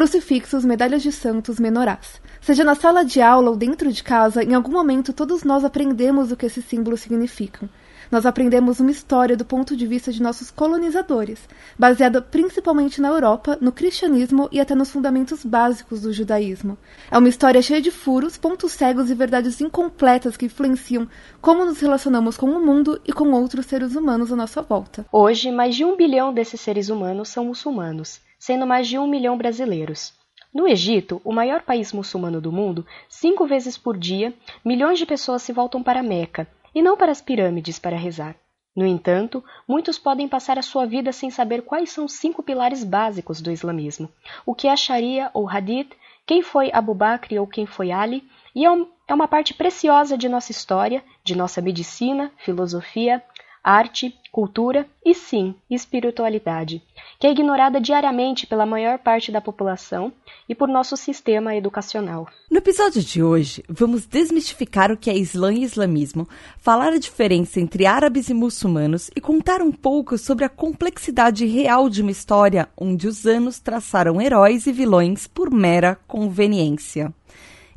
[0.00, 2.22] Crucifixos, medalhas de santos, menorás.
[2.40, 6.32] Seja na sala de aula ou dentro de casa, em algum momento todos nós aprendemos
[6.32, 7.68] o que esses símbolos significam.
[8.10, 11.46] Nós aprendemos uma história do ponto de vista de nossos colonizadores,
[11.78, 16.78] baseada principalmente na Europa, no cristianismo e até nos fundamentos básicos do judaísmo.
[17.10, 21.06] É uma história cheia de furos, pontos cegos e verdades incompletas que influenciam
[21.42, 25.04] como nos relacionamos com o mundo e com outros seres humanos à nossa volta.
[25.12, 29.38] Hoje, mais de um bilhão desses seres humanos são muçulmanos sendo mais de um milhão
[29.38, 30.12] brasileiros.
[30.52, 35.42] No Egito, o maior país muçulmano do mundo, cinco vezes por dia, milhões de pessoas
[35.42, 38.34] se voltam para Meca, e não para as pirâmides para rezar.
[38.74, 42.82] No entanto, muitos podem passar a sua vida sem saber quais são os cinco pilares
[42.82, 44.08] básicos do islamismo,
[44.46, 45.90] o que é Sharia ou Hadith,
[46.26, 48.68] quem foi Abu Bakr ou quem foi Ali, e é,
[49.08, 53.22] é uma parte preciosa de nossa história, de nossa medicina, filosofia,
[53.62, 56.82] arte, cultura e, sim, espiritualidade,
[57.18, 60.12] que é ignorada diariamente pela maior parte da população
[60.48, 62.28] e por nosso sistema educacional.
[62.50, 67.60] No episódio de hoje, vamos desmistificar o que é Islã e islamismo, falar a diferença
[67.60, 72.68] entre árabes e muçulmanos e contar um pouco sobre a complexidade real de uma história
[72.76, 77.12] onde os anos traçaram heróis e vilões por mera conveniência.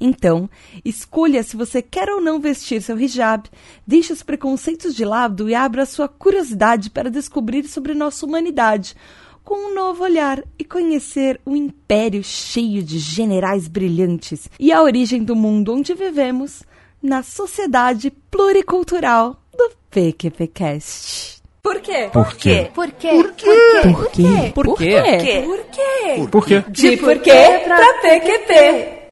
[0.06, 0.50] Então,
[0.84, 3.50] escolha se você quer ou não vestir seu hijab,
[3.88, 8.98] deixe os preconceitos de lado e abra sua curiosidade para descobrir sobre nossa humanidade
[9.46, 15.24] com um novo olhar e conhecer um império cheio de generais brilhantes e a origem
[15.24, 16.64] do mundo onde vivemos
[17.02, 21.42] na sociedade pluricultural do PQPcast.
[21.62, 22.10] Por quê?
[22.12, 22.72] Por quê?
[22.74, 23.10] Por quê?
[23.10, 23.52] Por quê?
[23.94, 24.52] Por quê?
[24.54, 24.78] Por quê?
[24.78, 25.42] Por quê?
[25.46, 26.28] Por quê?
[26.30, 26.64] Por quê?
[26.70, 29.03] De por quê pra PQP.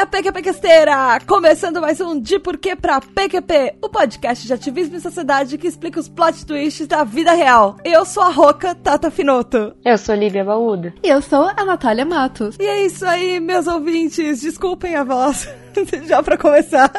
[0.00, 1.18] Galerinha PQPquesteira!
[1.26, 6.00] Começando mais um De Porquê pra PQP, o podcast de ativismo e sociedade que explica
[6.00, 7.76] os plot twists da vida real.
[7.84, 9.74] Eu sou a Roca Tata Finoto.
[9.84, 10.94] Eu sou Lívia Baúda.
[11.02, 12.56] E eu sou a Natália Matos.
[12.58, 14.40] E é isso aí, meus ouvintes.
[14.40, 15.48] Desculpem a voz,
[16.06, 16.90] já pra começar.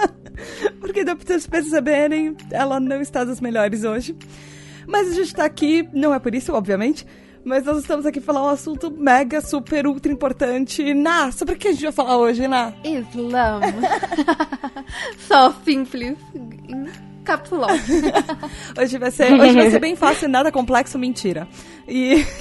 [0.80, 4.16] Porque deu pra vocês perceberem, ela não está das melhores hoje.
[4.86, 7.06] Mas a gente tá aqui, não é por isso, obviamente,
[7.44, 10.94] mas nós estamos aqui para falar um assunto mega, super, ultra importante.
[10.94, 12.74] Ná, sobre o que a gente vai falar hoje, Ná?
[12.84, 13.60] Islã.
[15.28, 16.18] Só simples.
[17.24, 17.70] Capsulão.
[18.78, 21.48] hoje vai ser, hoje vai ser bem fácil, nada complexo, mentira.
[21.88, 22.26] E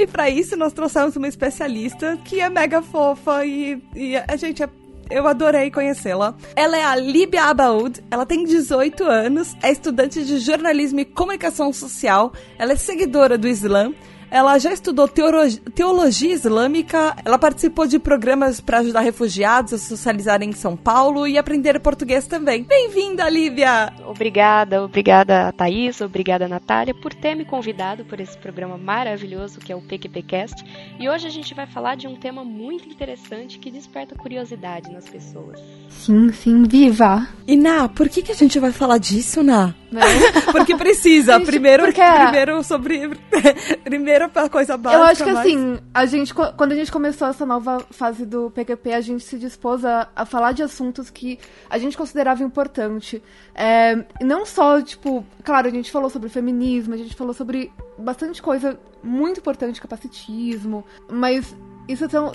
[0.00, 4.62] E para isso nós trouxemos uma especialista que é mega fofa e, e a gente
[4.62, 4.66] é
[5.10, 6.34] eu adorei conhecê-la.
[6.54, 11.72] Ela é a Líbia Abaoud, ela tem 18 anos, é estudante de jornalismo e comunicação
[11.72, 13.92] social, ela é seguidora do Islã
[14.30, 20.52] ela já estudou teologia islâmica, ela participou de programas para ajudar refugiados a socializar em
[20.52, 22.62] São Paulo e aprender português também.
[22.62, 23.92] Bem-vinda, Lívia!
[24.06, 29.76] Obrigada, obrigada, Thaís, obrigada, Natália, por ter me convidado por esse programa maravilhoso que é
[29.76, 30.64] o PQPcast.
[30.98, 35.08] E hoje a gente vai falar de um tema muito interessante que desperta curiosidade nas
[35.08, 35.60] pessoas.
[35.88, 37.26] Sim, sim, viva!
[37.46, 39.74] E, Ná, por que, que a gente vai falar disso, Ná?
[40.52, 41.38] Porque precisa.
[41.38, 42.00] Gente, primeiro, porque...
[42.00, 43.10] primeiro sobre.
[43.82, 45.00] primeiro a coisa básica.
[45.00, 45.40] Eu acho que mas...
[45.40, 49.38] assim, a gente, quando a gente começou essa nova fase do PQP, a gente se
[49.38, 51.38] dispôs a, a falar de assuntos que
[51.68, 53.22] a gente considerava importante.
[53.54, 58.40] É, não só, tipo, claro, a gente falou sobre feminismo, a gente falou sobre bastante
[58.40, 61.54] coisa muito importante, capacitismo, mas
[61.88, 62.32] isso tão.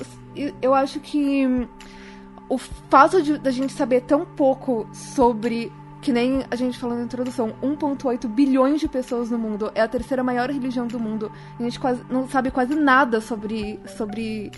[0.62, 1.68] Eu acho que
[2.50, 5.72] o fato de a gente saber tão pouco sobre
[6.06, 9.88] que nem a gente falou na introdução, 1,8 bilhões de pessoas no mundo, é a
[9.88, 11.32] terceira maior religião do mundo.
[11.60, 14.52] A gente quase, não sabe quase nada sobre, sobre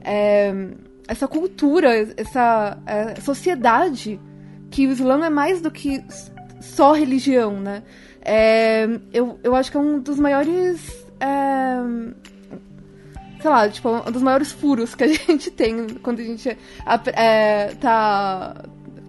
[0.00, 0.50] é,
[1.06, 4.18] essa cultura, essa é, sociedade,
[4.70, 6.02] que o Islã é mais do que
[6.58, 7.82] só religião, né?
[8.22, 11.04] É, eu, eu acho que é um dos maiores.
[11.20, 11.76] É,
[13.42, 16.56] sei lá, tipo, um dos maiores furos que a gente tem quando a gente
[17.14, 18.64] é, tá,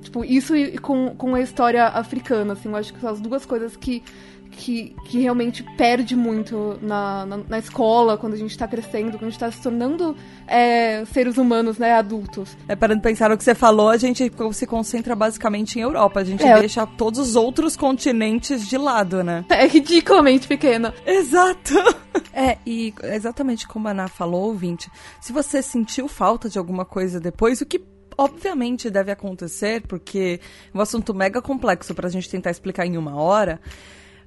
[0.05, 3.43] Tipo, isso e, com, com a história africana, assim, eu acho que são as duas
[3.43, 4.03] coisas que,
[4.51, 9.23] que, que realmente perde muito na, na, na, escola, quando a gente tá crescendo, quando
[9.23, 10.15] a gente tá se tornando
[10.47, 12.55] é, seres humanos, né, adultos.
[12.67, 16.19] É, para pensar no que você falou, a gente se concentra basicamente em Europa.
[16.19, 16.59] A gente é.
[16.59, 19.43] deixa todos os outros continentes de lado, né?
[19.55, 20.93] É ridiculamente pequena.
[21.05, 21.73] Exato!
[22.33, 24.89] É, e exatamente como a Ana falou, ouvinte,
[25.21, 27.81] se você sentiu falta de alguma coisa depois, o que
[28.17, 30.39] obviamente deve acontecer, porque
[30.73, 33.59] é um assunto mega complexo para a gente tentar explicar em uma hora.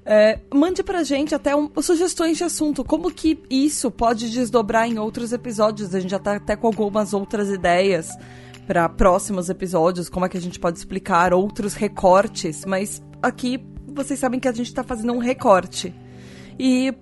[0.05, 2.83] É, mande pra gente até um, sugestões de assunto.
[2.83, 5.93] Como que isso pode desdobrar em outros episódios?
[5.93, 8.09] A gente já tá até com algumas outras ideias
[8.69, 14.19] para próximos episódios, como é que a gente pode explicar outros recortes, mas aqui vocês
[14.19, 15.91] sabem que a gente está fazendo um recorte.
[16.59, 16.93] E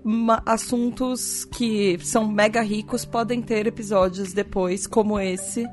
[0.45, 5.67] assuntos que são mega ricos podem ter episódios depois, como esse.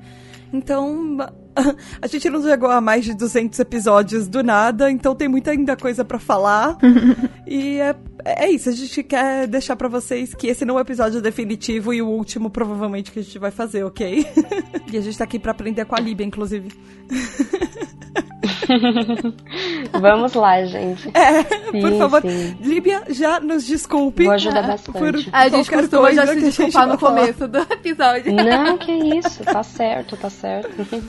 [0.55, 1.17] Então,
[2.01, 5.77] a gente não chegou a mais de 200 episódios do nada, então tem muita ainda
[5.77, 6.79] coisa para falar.
[7.47, 10.81] e é, é isso, a gente quer deixar para vocês que esse não é o
[10.83, 14.27] episódio definitivo e o último provavelmente que a gente vai fazer, ok?
[14.93, 16.69] e a gente tá aqui para aprender com a Líbia, inclusive.
[20.01, 21.11] Vamos lá, gente.
[21.15, 22.23] É, sim, por favor.
[22.23, 22.57] Sim.
[22.61, 24.25] Líbia, já nos desculpe.
[24.25, 24.99] Vou ajudar bastante.
[24.99, 28.33] Por a gente costuma já se desculpar no começo do episódio.
[28.33, 29.45] Não, que isso.
[29.45, 31.03] Tá certo, tá certo.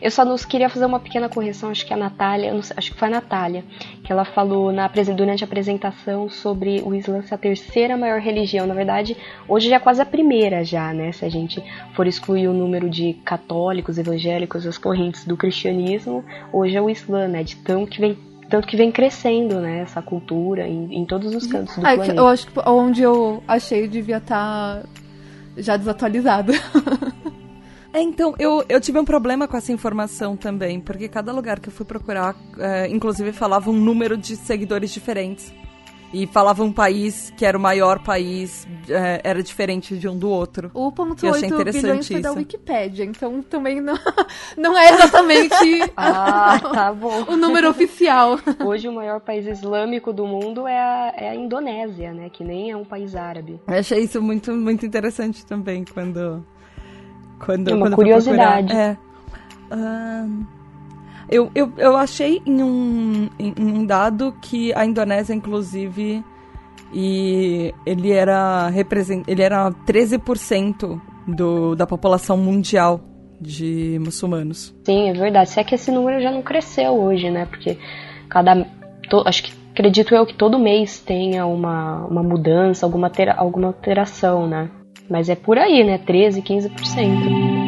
[0.00, 3.08] Eu só nos queria fazer uma pequena correção, acho que a Natália, acho que foi
[3.08, 3.64] a Natália,
[4.04, 8.66] que ela falou na, durante a apresentação sobre o Islã ser a terceira maior religião.
[8.66, 9.16] Na verdade,
[9.48, 11.12] hoje já é quase a primeira já, né?
[11.12, 11.62] Se a gente
[11.94, 17.28] for excluir o número de católicos, evangélicos, as correntes do cristianismo, hoje é o Islã,
[17.28, 17.42] né?
[17.42, 18.16] De tão que vem
[18.50, 22.20] tanto que vem crescendo, né, essa cultura em, em todos os cantos do é, planeta.
[22.20, 24.88] Eu acho que onde eu achei devia estar tá
[25.56, 26.52] já desatualizado.
[27.92, 31.68] É, então, eu, eu tive um problema com essa informação também, porque cada lugar que
[31.68, 35.52] eu fui procurar, é, inclusive, falava um número de seguidores diferentes.
[36.12, 40.28] E falava um país que era o maior país, é, era diferente de um do
[40.28, 40.68] outro.
[40.74, 43.94] O ponto 8 bilhões foi da Wikipédia, então também não,
[44.58, 45.54] não é exatamente
[45.96, 47.26] ah, tá bom.
[47.28, 48.40] o número oficial.
[48.64, 52.28] Hoje o maior país islâmico do mundo é a, é a Indonésia, né?
[52.28, 53.60] Que nem é um país árabe.
[53.68, 56.44] Eu achei isso muito, muito interessante também, quando
[57.44, 58.72] quando, é uma quando curiosidade.
[58.72, 58.96] É.
[59.72, 60.46] Uh,
[61.30, 66.24] eu, eu, eu achei em um, em um dado que a Indonésia, inclusive,
[66.92, 73.00] e ele era, represent, ele era 13% do, da população mundial
[73.40, 74.74] de muçulmanos.
[74.84, 75.50] Sim, é verdade.
[75.50, 77.46] Se é que esse número já não cresceu hoje, né?
[77.46, 77.78] Porque
[78.28, 78.66] cada.
[79.08, 83.68] To, acho que acredito eu que todo mês tenha uma, uma mudança, alguma, altera, alguma
[83.68, 84.68] alteração, né?
[85.10, 85.98] Mas é por aí, né?
[85.98, 87.59] 13, 15%.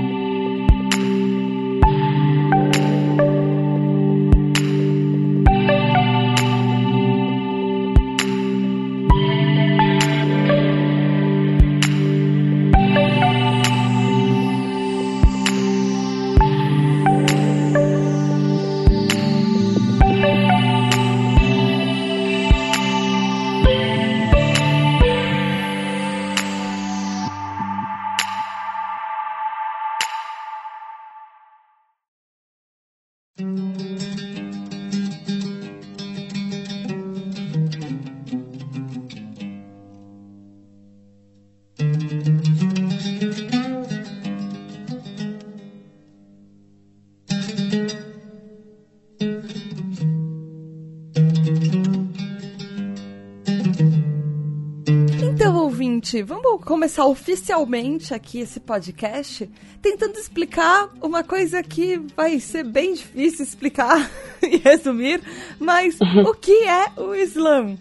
[56.65, 59.49] Começar oficialmente aqui esse podcast
[59.81, 64.11] tentando explicar uma coisa que vai ser bem difícil explicar
[64.43, 65.21] e resumir,
[65.59, 67.77] mas o que é o Islã?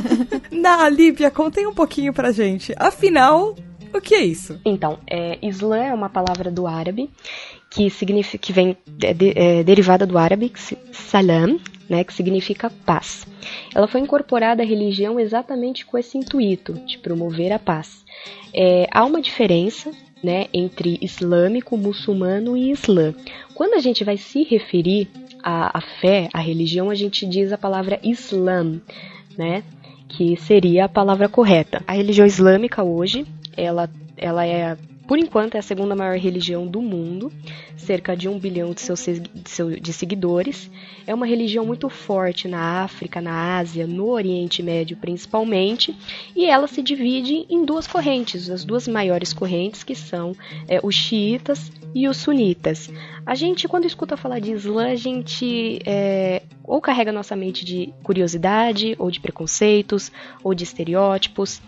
[0.50, 2.74] Na Líbia, contem um pouquinho pra gente.
[2.76, 3.54] Afinal,
[3.92, 4.60] o que é isso?
[4.64, 7.10] Então, é, Islã é uma palavra do árabe
[7.70, 10.52] que significa que vem é, de, é, derivada do árabe
[10.92, 13.26] salam, né, que significa paz.
[13.74, 18.04] Ela foi incorporada à religião exatamente com esse intuito de promover a paz.
[18.52, 19.90] É, há uma diferença
[20.22, 23.14] né, entre islâmico, muçulmano e islã.
[23.54, 25.08] Quando a gente vai se referir
[25.42, 28.80] à, à fé, à religião, a gente diz a palavra islam,
[29.36, 29.62] né,
[30.08, 31.82] que seria a palavra correta.
[31.86, 33.26] A religião islâmica hoje,
[33.56, 34.76] ela, ela é
[35.06, 37.32] por enquanto, é a segunda maior religião do mundo,
[37.76, 39.04] cerca de um bilhão de, seus,
[39.80, 40.70] de seguidores.
[41.06, 45.94] É uma religião muito forte na África, na Ásia, no Oriente Médio principalmente,
[46.34, 50.34] e ela se divide em duas correntes, as duas maiores correntes que são
[50.66, 52.90] é, os xiitas e os sunitas.
[53.26, 57.92] A gente, quando escuta falar de Islã, a gente é, ou carrega nossa mente de
[58.02, 60.10] curiosidade, ou de preconceitos,
[60.42, 61.60] ou de estereótipos,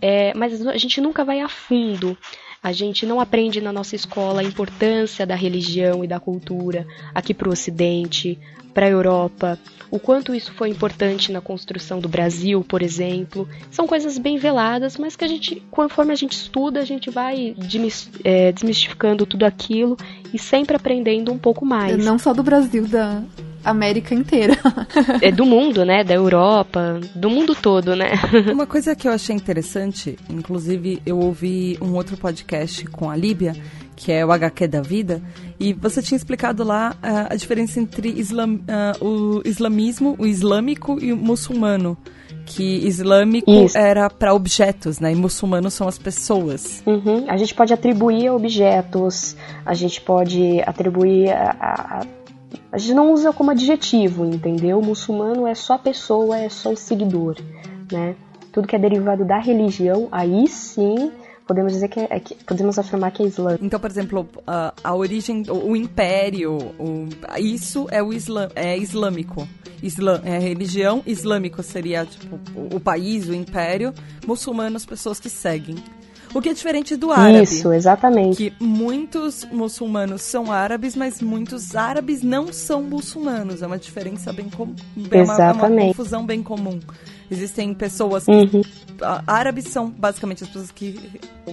[0.00, 2.16] é, mas a gente nunca vai a fundo
[2.62, 7.32] a gente não aprende na nossa escola a importância da religião e da cultura aqui
[7.32, 8.38] para o Ocidente,
[8.74, 9.58] para a Europa,
[9.90, 13.48] o quanto isso foi importante na construção do Brasil, por exemplo.
[13.70, 17.56] São coisas bem veladas, mas que a gente, conforme a gente estuda, a gente vai
[18.22, 19.96] é, desmistificando tudo aquilo
[20.32, 22.04] e sempre aprendendo um pouco mais.
[22.04, 23.22] Não só do Brasil, da,
[23.64, 24.56] América inteira.
[25.22, 26.04] é do mundo, né?
[26.04, 28.12] Da Europa, do mundo todo, né?
[28.52, 33.54] Uma coisa que eu achei interessante, inclusive eu ouvi um outro podcast com a Líbia,
[33.96, 35.20] que é o HQ da vida,
[35.58, 40.98] e você tinha explicado lá uh, a diferença entre islam, uh, o islamismo, o islâmico
[41.00, 41.96] e o muçulmano
[42.48, 43.76] que islâmico Isso.
[43.76, 45.12] era para objetos, né?
[45.12, 46.82] E muçulmanos são as pessoas.
[46.86, 47.24] Uhum.
[47.28, 52.06] A gente pode atribuir objetos, a gente pode atribuir a, a,
[52.70, 54.78] a gente não usa como adjetivo, entendeu?
[54.78, 57.36] O muçulmano é só pessoa, é só seguidor,
[57.90, 58.14] né?
[58.52, 61.10] Tudo que é derivado da religião, aí sim
[61.46, 63.58] podemos dizer que, é, é que, podemos afirmar que é Islã.
[63.62, 67.08] Então, por exemplo, a, a origem, o, o império, o,
[67.38, 69.48] isso é o Islã, é islâmico.
[69.82, 73.94] Islã, é religião islâmico seria tipo o, o país, o império,
[74.26, 75.76] muçulmanos, pessoas que seguem.
[76.34, 77.42] O que é diferente do árabe.
[77.42, 78.36] Isso, exatamente.
[78.36, 83.62] Que muitos muçulmanos são árabes, mas muitos árabes não são muçulmanos.
[83.62, 84.74] É uma diferença bem comum.
[85.10, 86.78] É uma, é uma confusão bem comum.
[87.30, 88.62] Existem pessoas que, uhum.
[89.26, 90.98] árabes são basicamente as pessoas que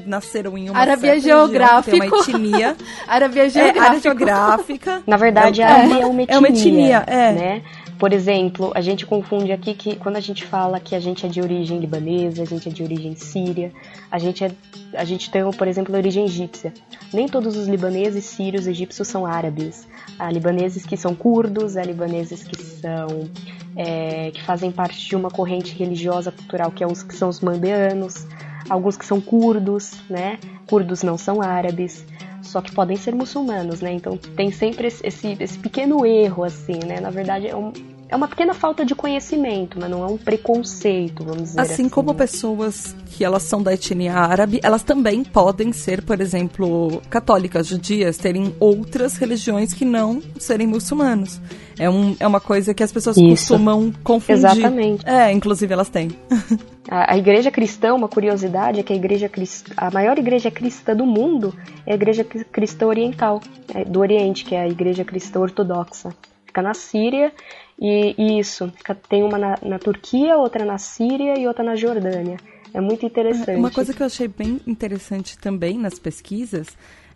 [0.05, 1.97] nasceram em uma Árabe geográfico.
[1.97, 2.77] Região, uma etnia.
[3.07, 3.95] árabe é geográfica.
[3.95, 5.03] É, geográfica.
[5.05, 6.35] Na verdade, é, árabe é uma etnia.
[6.35, 7.31] É uma etnia, é.
[7.33, 7.61] Né?
[8.05, 11.27] Por exemplo, a gente confunde aqui que quando a gente fala que a gente é
[11.27, 13.71] de origem libanesa, a gente é de origem síria,
[14.11, 14.51] a gente, é,
[14.93, 16.71] a gente tem, por exemplo, origem egípcia.
[17.11, 19.87] Nem todos os libaneses, sírios, egípcios são árabes.
[20.19, 23.27] Há libaneses que são curdos, há libaneses que são
[23.75, 27.39] é, que fazem parte de uma corrente religiosa cultural que, é os, que são os
[27.39, 28.27] mandeanos,
[28.69, 30.37] alguns que são curdos, né?
[30.67, 32.05] Curdos não são árabes
[32.43, 33.91] só que podem ser muçulmanos, né?
[33.91, 36.99] Então tem sempre esse, esse, esse pequeno erro, assim, né?
[36.99, 37.73] Na verdade, é, um,
[38.07, 41.73] é uma pequena falta de conhecimento, mas não é um preconceito, vamos dizer assim.
[41.73, 42.17] Assim como né?
[42.17, 48.17] pessoas que elas são da etnia árabe, elas também podem ser, por exemplo, católicas, judias,
[48.17, 51.41] terem outras religiões que não serem muçulmanos.
[51.79, 53.27] É, um, é uma coisa que as pessoas Isso.
[53.27, 54.45] costumam confundir.
[54.45, 55.07] Exatamente.
[55.07, 56.09] É, inclusive elas têm.
[56.89, 59.29] a, a, igreja cristã, uma curiosidade, é que a igreja
[59.75, 61.53] a maior igreja cristã do mundo
[61.85, 63.41] é a igreja cristã oriental,
[63.73, 66.15] é, do Oriente, que é a igreja cristã ortodoxa.
[66.45, 67.33] Fica na Síria
[67.79, 68.71] e, e isso,
[69.09, 72.37] tem uma na, na Turquia, outra na Síria e outra na Jordânia.
[72.73, 73.57] É muito interessante.
[73.57, 76.67] Uma coisa que eu achei bem interessante também nas pesquisas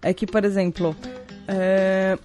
[0.01, 0.95] é que, por exemplo,
[1.47, 2.17] é,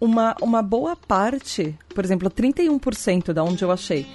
[0.00, 4.06] uma, uma boa parte, por exemplo, 31% da onde eu achei,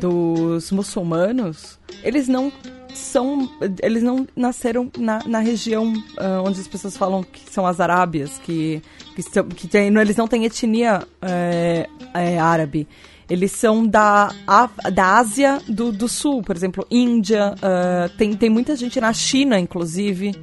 [0.00, 2.52] dos muçulmanos, eles não
[2.98, 3.48] são.
[3.82, 8.38] Eles não nasceram na, na região uh, onde as pessoas falam que são as Arábias,
[8.38, 8.82] que,
[9.14, 12.86] que, são, que tem, eles não têm etnia é, é, árabe.
[13.28, 14.32] Eles são da,
[14.92, 17.54] da Ásia do, do Sul, por exemplo, Índia.
[17.56, 20.34] Uh, tem, tem muita gente na China, inclusive.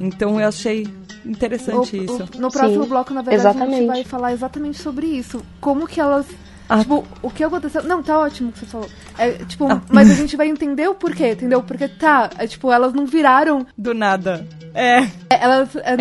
[0.00, 0.86] Então eu achei
[1.24, 2.28] interessante o, isso.
[2.34, 3.74] O, no próximo Sim, bloco, na verdade, exatamente.
[3.74, 5.42] a gente vai falar exatamente sobre isso.
[5.60, 6.26] Como que elas
[6.68, 6.78] ah.
[6.80, 7.82] Tipo, o que aconteceu.
[7.82, 8.88] Não, tá ótimo o que você falou.
[9.16, 9.80] É, tipo, ah.
[9.90, 11.62] mas a gente vai entender o porquê, entendeu?
[11.62, 13.66] Porque tá, é, tipo, elas não viraram.
[13.76, 14.46] Do nada.
[14.74, 15.00] É.
[15.00, 15.74] é elas.
[15.76, 15.96] É,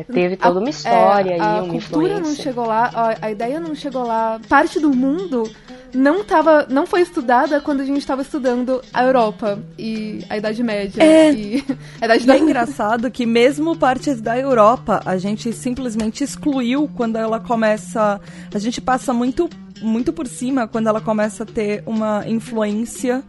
[0.00, 2.20] é teve toda uma história é, aí, a uma cultura influência.
[2.20, 4.40] não chegou lá, a, a ideia não chegou lá.
[4.48, 5.50] Parte do mundo
[5.94, 10.62] não tava, não foi estudada quando a gente estava estudando a Europa e a Idade
[10.62, 11.02] Média.
[11.02, 11.64] É, e
[12.00, 17.16] a Idade e é engraçado que mesmo partes da Europa a gente simplesmente excluiu quando
[17.16, 18.20] ela começa.
[18.52, 19.48] A gente passa muito,
[19.80, 23.22] muito por cima quando ela começa a ter uma influência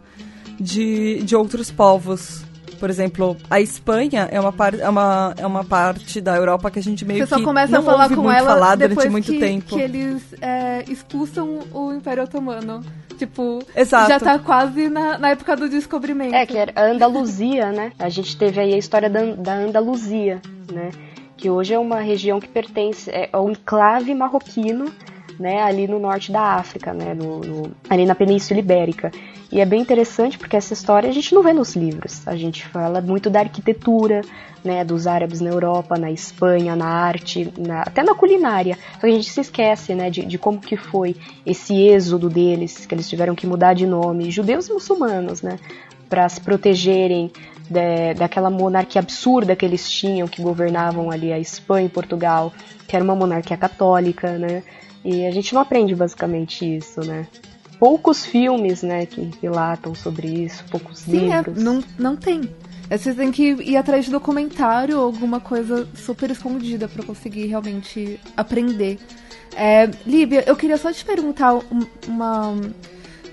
[0.58, 2.44] de, de outros povos.
[2.78, 6.80] Por exemplo, a Espanha é uma, par, é uma, é uma parte da Europa que
[6.80, 9.30] a gente meio Você só que começa não a falar com ela falar depois muito
[9.30, 9.66] que, tempo.
[9.66, 12.84] que eles é, expulsam o Império Otomano.
[13.16, 14.08] Tipo, Exato.
[14.08, 16.34] já tá quase na, na época do descobrimento.
[16.34, 17.92] É, que era a Andaluzia, né?
[18.00, 20.90] A gente teve aí a história da, da Andaluzia, né?
[21.36, 24.92] Que hoje é uma região que pertence é, ao enclave marroquino,
[25.42, 25.60] né?
[25.60, 27.12] Ali no norte da África, né?
[27.12, 29.10] No, no, ali na Península Ibérica.
[29.50, 32.26] E é bem interessante porque essa história a gente não vê nos livros.
[32.26, 34.22] A gente fala muito da arquitetura,
[34.64, 38.78] né, dos árabes na Europa, na Espanha, na arte, na, até na culinária.
[38.94, 42.86] Só que a gente se esquece, né, de, de, como que foi esse êxodo deles,
[42.86, 45.58] que eles tiveram que mudar de nome, judeus e muçulmanos, né,
[46.08, 47.30] para se protegerem
[47.68, 52.52] de, daquela monarquia absurda que eles tinham, que governavam ali a Espanha e Portugal,
[52.86, 54.62] que era uma monarquia católica, né.
[55.04, 57.26] E a gente não aprende basicamente isso, né?
[57.82, 61.58] poucos filmes, né, que relatam sobre isso, poucos Sim, é, livros.
[61.58, 62.48] É, não, não tem.
[62.88, 67.46] É, você tem que ir atrás de documentário ou alguma coisa super escondida para conseguir
[67.46, 69.00] realmente aprender.
[69.56, 71.58] É, Líbia, eu queria só te perguntar
[72.06, 72.54] uma.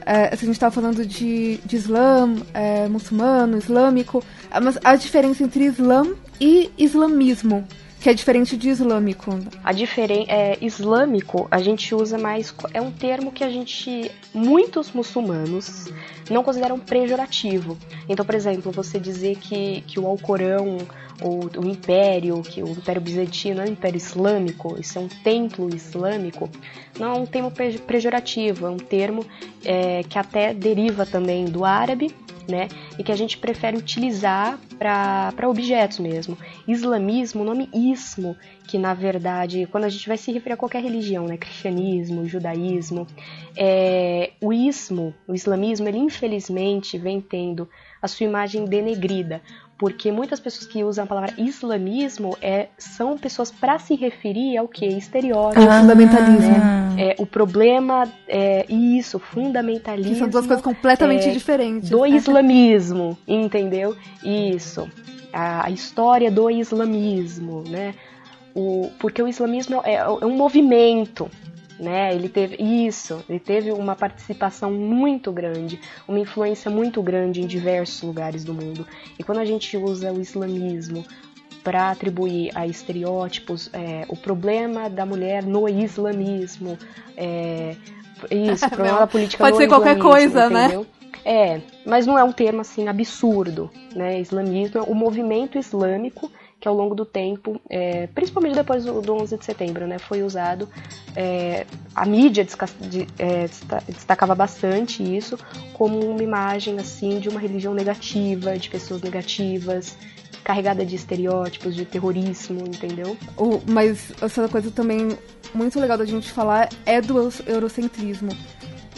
[0.03, 4.23] É, a gente estava falando de, de Islã, é, muçulmano, islâmico,
[4.63, 6.07] mas a diferença entre Islã
[6.41, 7.67] e islamismo.
[7.99, 9.31] Que é diferente de islâmico.
[9.63, 14.91] A diferen é, islâmico a gente usa mais é um termo que a gente muitos
[14.91, 15.87] muçulmanos
[16.29, 17.77] não consideram pejorativo.
[18.07, 20.77] Então, por exemplo, você dizer que, que o Alcorão
[21.21, 25.73] ou o Império, que o Império Bizantino é um Império Islâmico, isso é um templo
[25.75, 26.49] islâmico,
[26.97, 29.25] não é um termo pejorativo, é um termo
[29.65, 32.15] é, que até deriva também do árabe
[32.49, 32.67] né?
[32.97, 36.37] E que a gente prefere utilizar para objetos mesmo.
[36.67, 38.35] Islamismo, o nome ismo,
[38.67, 41.37] que na verdade, quando a gente vai se referir a qualquer religião, né?
[41.37, 43.07] Cristianismo, judaísmo,
[43.55, 47.69] é, o ismo, o islamismo, ele infelizmente vem tendo
[48.01, 49.41] a sua imagem denegrida,
[49.79, 54.67] porque muitas pessoas que usam a palavra islamismo é, são pessoas para se referir ao
[54.67, 54.85] que?
[54.85, 55.61] Estereótipo.
[55.61, 56.51] Ah, fundamentalismo.
[56.51, 56.95] Né?
[56.97, 60.11] É, o problema é isso, fundamentalismo.
[60.11, 61.89] Que são duas coisas completamente é, diferentes.
[61.89, 63.95] Do islamismo, entendeu?
[64.21, 64.85] Isso.
[65.31, 67.95] A, a história do islamismo, né?
[68.53, 71.31] O, porque o islamismo é, é um movimento,
[71.79, 72.13] né?
[72.13, 78.01] Ele teve isso, ele teve uma participação muito grande, uma influência muito grande em diversos
[78.01, 78.85] lugares do mundo.
[79.17, 81.05] E quando a gente usa o islamismo
[81.63, 86.77] para atribuir a estereótipos é, o problema da mulher no islamismo,
[87.15, 87.75] é,
[88.29, 90.65] isso, o problema da política Pode no ser qualquer coisa, né?
[90.65, 90.81] entendeu?
[90.81, 90.99] né?
[91.25, 94.19] É, mas não é um termo assim absurdo, né?
[94.19, 99.37] Islamismo, o movimento islâmico que ao longo do tempo, é, principalmente depois do, do 11
[99.37, 100.67] de setembro, né, foi usado.
[101.15, 102.45] É, a mídia
[102.81, 103.47] de, é,
[103.87, 105.37] destacava bastante isso
[105.73, 109.97] como uma imagem assim de uma religião negativa, de pessoas negativas,
[110.43, 113.15] carregada de estereótipos, de terrorismo, entendeu?
[113.37, 115.17] O, mas essa coisa também
[115.53, 118.31] muito legal da gente falar é do eurocentrismo.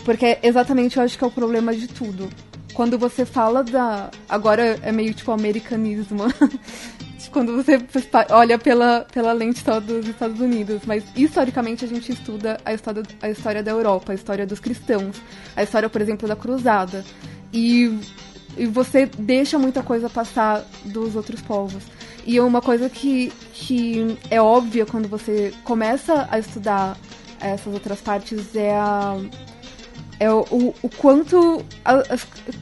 [0.04, 2.28] Porque exatamente eu acho que é o problema de tudo.
[2.74, 4.10] Quando você fala da.
[4.30, 6.24] Agora é meio tipo americanismo.
[7.32, 7.80] quando você
[8.30, 13.04] olha pela, pela lente só dos Estados Unidos, mas historicamente a gente estuda a história,
[13.22, 15.16] a história da Europa, a história dos cristãos,
[15.56, 17.04] a história, por exemplo, da Cruzada.
[17.54, 18.00] E,
[18.58, 21.84] e você deixa muita coisa passar dos outros povos.
[22.26, 26.98] E uma coisa que, que é óbvia quando você começa a estudar
[27.40, 29.18] essas outras partes é a
[30.22, 32.18] é o, o, o quanto a, a,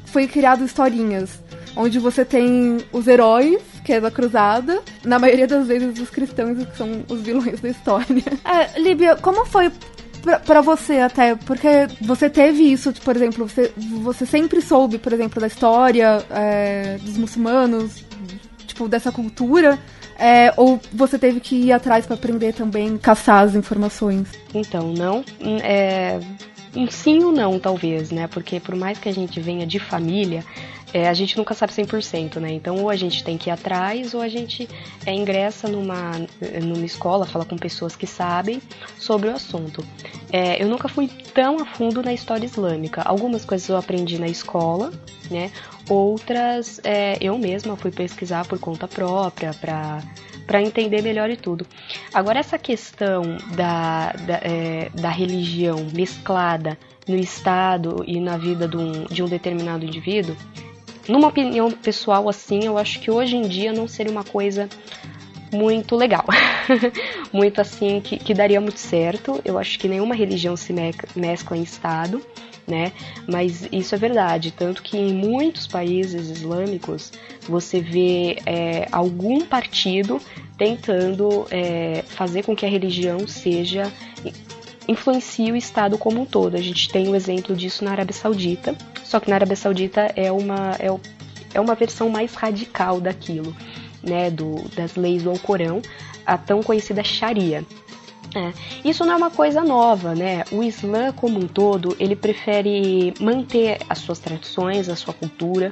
[0.05, 1.43] foi criado historinhas
[1.75, 6.57] onde você tem os heróis, que é da cruzada, na maioria das vezes os cristãos
[6.65, 8.23] que são os vilões da história.
[8.45, 9.71] É, Líbia, como foi
[10.45, 15.39] para você até, porque você teve isso, por exemplo, você, você sempre soube, por exemplo,
[15.39, 18.03] da história é, dos muçulmanos,
[18.65, 19.77] tipo, dessa cultura,
[20.17, 24.27] é, ou você teve que ir atrás para aprender também, caçar as informações?
[24.53, 25.23] Então, não.
[25.63, 26.19] É,
[26.75, 28.27] um sim ou não, talvez, né?
[28.27, 30.43] Porque por mais que a gente venha de família,
[30.93, 32.51] é, a gente nunca sabe 100%, né?
[32.51, 34.67] Então, ou a gente tem que ir atrás, ou a gente
[35.05, 36.13] é, ingressa numa,
[36.63, 38.61] numa escola, fala com pessoas que sabem
[38.97, 39.85] sobre o assunto.
[40.31, 43.01] É, eu nunca fui tão a fundo na história islâmica.
[43.03, 44.91] Algumas coisas eu aprendi na escola,
[45.29, 45.51] né?
[45.87, 50.01] Outras é, eu mesma fui pesquisar por conta própria para
[50.49, 51.63] para entender melhor e tudo.
[52.11, 56.75] Agora, essa questão da, da, é, da religião mesclada
[57.07, 60.35] no Estado e na vida de um, de um determinado indivíduo,
[61.07, 64.67] numa opinião pessoal assim, eu acho que hoje em dia não seria uma coisa
[65.53, 66.25] muito legal.
[67.31, 69.39] muito assim, que, que daria muito certo.
[69.45, 70.73] Eu acho que nenhuma religião se
[71.15, 72.25] mescla em Estado
[72.69, 72.93] né?
[73.27, 77.11] Mas isso é verdade, tanto que em muitos países islâmicos
[77.47, 80.21] você vê é, algum partido
[80.57, 83.91] tentando é, fazer com que a religião seja
[84.87, 86.55] influencie o Estado como um todo.
[86.55, 90.31] A gente tem um exemplo disso na Arábia Saudita, só que na Arábia Saudita é
[90.31, 90.87] uma, é,
[91.53, 93.55] é uma versão mais radical daquilo,
[94.03, 95.81] né, do, das leis do Alcorão,
[96.25, 97.63] a tão conhecida Sharia.
[98.35, 98.53] É.
[98.87, 100.43] Isso não é uma coisa nova, né?
[100.51, 105.71] O Islã como um todo, ele prefere manter as suas tradições, a sua cultura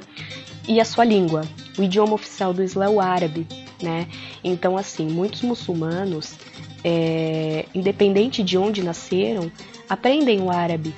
[0.66, 1.42] e a sua língua.
[1.78, 3.46] O idioma oficial do Islã é o árabe,
[3.82, 4.08] né?
[4.42, 6.34] Então, assim, muitos muçulmanos,
[6.82, 9.50] é, independente de onde nasceram,
[9.88, 10.94] aprendem o árabe,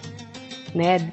[0.75, 1.13] né?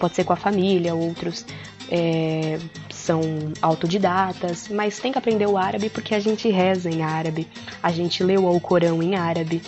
[0.00, 1.46] Pode ser com a família, outros
[1.90, 2.58] é,
[3.06, 3.20] são
[3.62, 7.46] autodidatas, mas tem que aprender o árabe porque a gente reza em árabe,
[7.80, 9.62] a gente lê o Alcorão em árabe,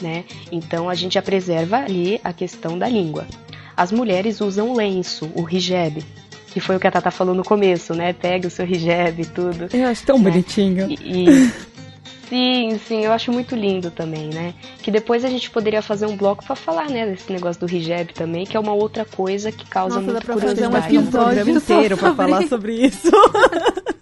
[0.00, 0.24] né?
[0.50, 3.26] Então a gente já preserva ali a questão da língua.
[3.74, 6.04] As mulheres usam lenço, o hijab,
[6.52, 8.12] que foi o que a Tata falou no começo, né?
[8.12, 9.68] Pega o seu hijab e tudo.
[9.72, 10.30] Eu acho tão né?
[10.30, 10.90] bonitinho.
[10.90, 11.52] E, e,
[12.32, 14.54] sim, sim, eu acho muito lindo também, né?
[14.82, 18.14] Que depois a gente poderia fazer um bloco para falar, né, desse negócio do hijab
[18.14, 20.72] também, que é uma outra coisa que causa Nossa, muita dá pra curiosidade.
[20.72, 23.10] fazer um episódio inteiro para falar sobre isso.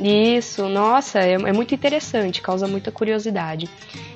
[0.00, 3.68] Isso, nossa, é, é, muito interessante, causa muita curiosidade.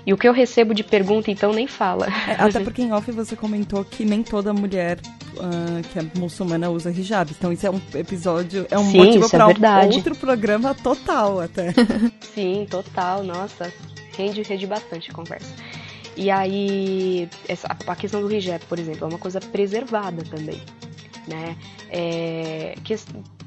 [0.07, 2.07] E o que eu recebo de pergunta, então, nem fala.
[2.29, 5.01] É, até porque em off você comentou que nem toda mulher
[5.37, 7.31] uh, que é muçulmana usa hijab.
[7.31, 11.40] Então isso é um episódio, é um Sim, motivo para é um outro programa total
[11.40, 11.73] até.
[12.35, 13.73] Sim, total, nossa,
[14.16, 15.53] rende, rende bastante a conversa.
[16.16, 20.61] E aí, essa, a questão do hijab, por exemplo, é uma coisa preservada também
[21.27, 21.57] né?
[21.88, 22.95] É, que,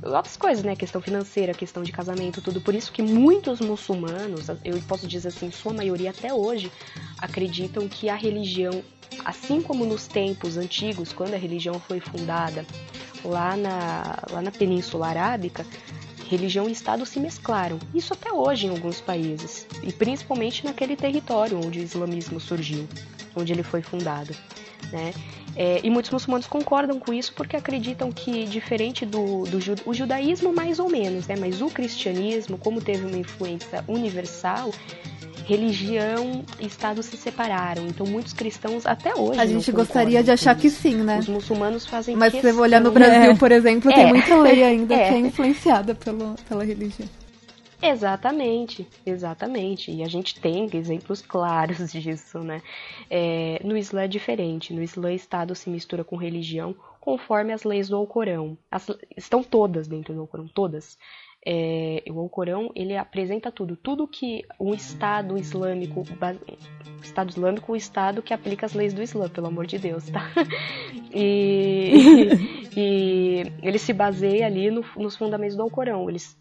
[0.04, 0.76] outras coisas, né?
[0.76, 2.62] Questão financeira, questão de casamento, tudo.
[2.62, 6.72] Por isso que muitos muçulmanos, eu posso dizer assim, sua maioria até hoje,
[7.20, 8.84] acreditam que a religião,
[9.24, 12.66] assim como nos tempos antigos, quando a religião foi fundada
[13.24, 15.66] lá na, lá na Península Arábica,
[16.30, 17.80] religião e Estado se mesclaram.
[17.94, 22.88] Isso até hoje em alguns países, e principalmente naquele território onde o islamismo surgiu,
[23.36, 24.36] onde ele foi fundado.
[24.92, 25.14] Né?
[25.56, 30.54] É, e muitos muçulmanos concordam com isso porque acreditam que, diferente do, do o judaísmo,
[30.54, 31.36] mais ou menos, né?
[31.40, 34.72] mas o cristianismo, como teve uma influência universal,
[35.46, 37.86] religião e Estado se separaram.
[37.88, 39.40] Então, muitos cristãos até hoje.
[39.40, 41.20] A gente gostaria de achar que sim, né?
[41.20, 42.52] Os muçulmanos fazem Mas questão...
[42.52, 43.36] se você olhar no Brasil, é.
[43.36, 44.08] por exemplo, tem é.
[44.08, 45.10] muita lei ainda é.
[45.10, 47.08] que é influenciada pelo, pela religião.
[47.82, 49.92] Exatamente, exatamente.
[49.92, 52.62] E a gente tem exemplos claros disso, né?
[53.10, 54.74] É, no Islã é diferente.
[54.74, 58.58] No Islã, Estado se mistura com religião conforme as leis do Alcorão.
[58.72, 60.98] As, estão todas dentro do Alcorão, todas.
[61.48, 66.04] É, o Alcorão ele apresenta tudo, tudo que um Estado islâmico,
[67.04, 70.32] Estado islâmico, o Estado que aplica as leis do Islã, pelo amor de Deus, tá?
[71.18, 72.28] E,
[72.76, 76.10] e ele se baseia ali no, nos fundamentos do Alcorão.
[76.10, 76.38] Eles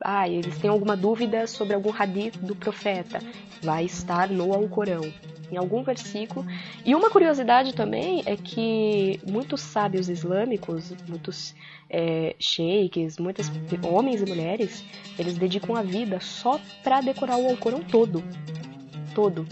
[0.00, 3.20] ah, eles têm alguma dúvida sobre algum hadith do profeta,
[3.62, 5.02] vai estar no Alcorão,
[5.50, 6.46] em algum versículo.
[6.84, 11.54] E uma curiosidade também é que muitos sábios islâmicos, muitos
[11.88, 13.50] é, sheiks, muitos
[13.82, 14.84] homens e mulheres,
[15.18, 18.22] eles dedicam a vida só para decorar o Alcorão todo,
[19.14, 19.46] todo.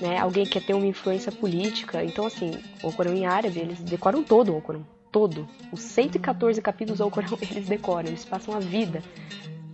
[0.00, 0.18] Né?
[0.18, 4.52] Alguém quer ter uma influência política, então assim, o Alcorão em árabe, eles decoram todo
[4.52, 5.46] o Alcorão todo.
[5.72, 9.02] Os 114 capítulos do Alcorão eles decoram, eles passam a vida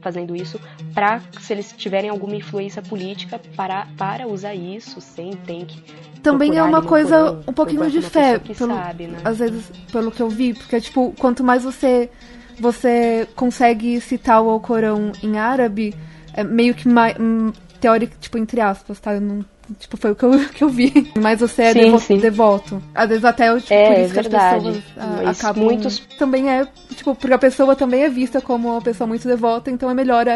[0.00, 0.60] fazendo isso
[0.94, 5.82] para, se eles tiverem alguma influência política, para, para usar isso sem tem que.
[6.22, 9.18] Também é uma coisa um, um pouquinho de fé, pelo, sabe, né?
[9.24, 12.10] às vezes, pelo que eu vi, porque, tipo, quanto mais você,
[12.58, 15.94] você consegue citar o Alcorão em árabe,
[16.32, 19.14] é meio que mais, hum, teórico, tipo, entre aspas, tá?
[19.14, 19.44] Eu não
[19.78, 21.12] Tipo, foi o que eu, que eu vi.
[21.20, 22.18] Mas você é sim, devo sim.
[22.18, 22.82] devoto.
[22.94, 25.64] Às vezes até eu, tipo, é, por isso é que as pessoas ah, acabam.
[25.64, 25.98] Muitos...
[26.18, 29.90] Também é, tipo, porque a pessoa também é vista como uma pessoa muito devota, então
[29.90, 30.26] é melhor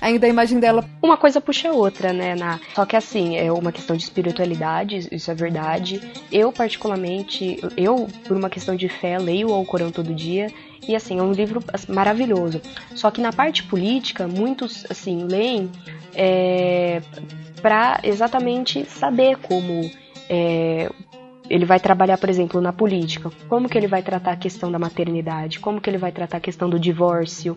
[0.00, 0.84] ainda a imagem dela.
[1.02, 2.58] Uma coisa puxa a outra, né, na...
[2.74, 6.00] Só que assim, é uma questão de espiritualidade, isso é verdade.
[6.30, 10.48] Eu, particularmente, eu, por uma questão de fé, leio o Alcorão todo dia.
[10.86, 12.62] E assim, é um livro maravilhoso.
[12.94, 15.70] Só que na parte política, muitos assim leem
[16.14, 17.02] é,
[17.58, 19.90] para exatamente saber como
[20.28, 20.90] é,
[21.48, 24.78] ele vai trabalhar, por exemplo, na política, como que ele vai tratar a questão da
[24.78, 27.56] maternidade, como que ele vai tratar a questão do divórcio,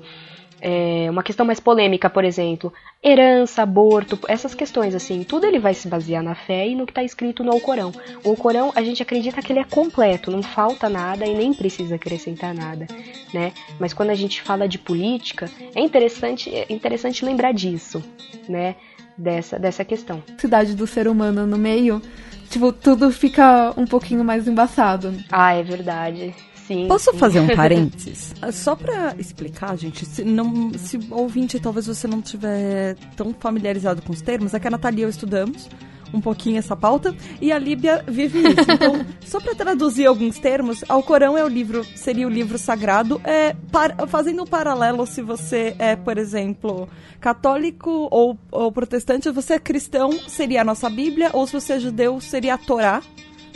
[0.62, 2.72] é, uma questão mais polêmica, por exemplo,
[3.04, 6.92] herança, aborto, essas questões assim, tudo ele vai se basear na fé e no que
[6.92, 7.92] está escrito no Alcorão.
[8.24, 11.96] O Alcorão a gente acredita que ele é completo, não falta nada e nem precisa
[11.96, 12.86] acrescentar nada,
[13.34, 13.52] né?
[13.80, 18.04] Mas quando a gente fala de política, é interessante, é interessante lembrar disso,
[18.48, 18.76] né?
[19.22, 20.22] Dessa, dessa questão.
[20.38, 22.02] Cidade do ser humano no meio,
[22.50, 25.14] tipo, tudo fica um pouquinho mais embaçado.
[25.32, 26.34] Ah, é verdade.
[26.68, 27.18] Sim, Posso sim.
[27.18, 28.34] fazer um parênteses?
[28.54, 34.14] Só para explicar, gente, se, não, se ouvinte talvez você não estiver tão familiarizado com
[34.14, 35.70] os termos, é que a Natalia e eu estudamos
[36.14, 38.72] um pouquinho essa pauta e a Líbia vive isso.
[38.72, 43.56] Então, só para traduzir alguns termos, Alcorão é o livro, seria o livro sagrado, é,
[43.72, 49.54] par, fazendo um paralelo se você é, por exemplo, católico ou, ou protestante, se você
[49.54, 53.02] é cristão, seria a nossa Bíblia, ou se você é judeu, seria a Torá.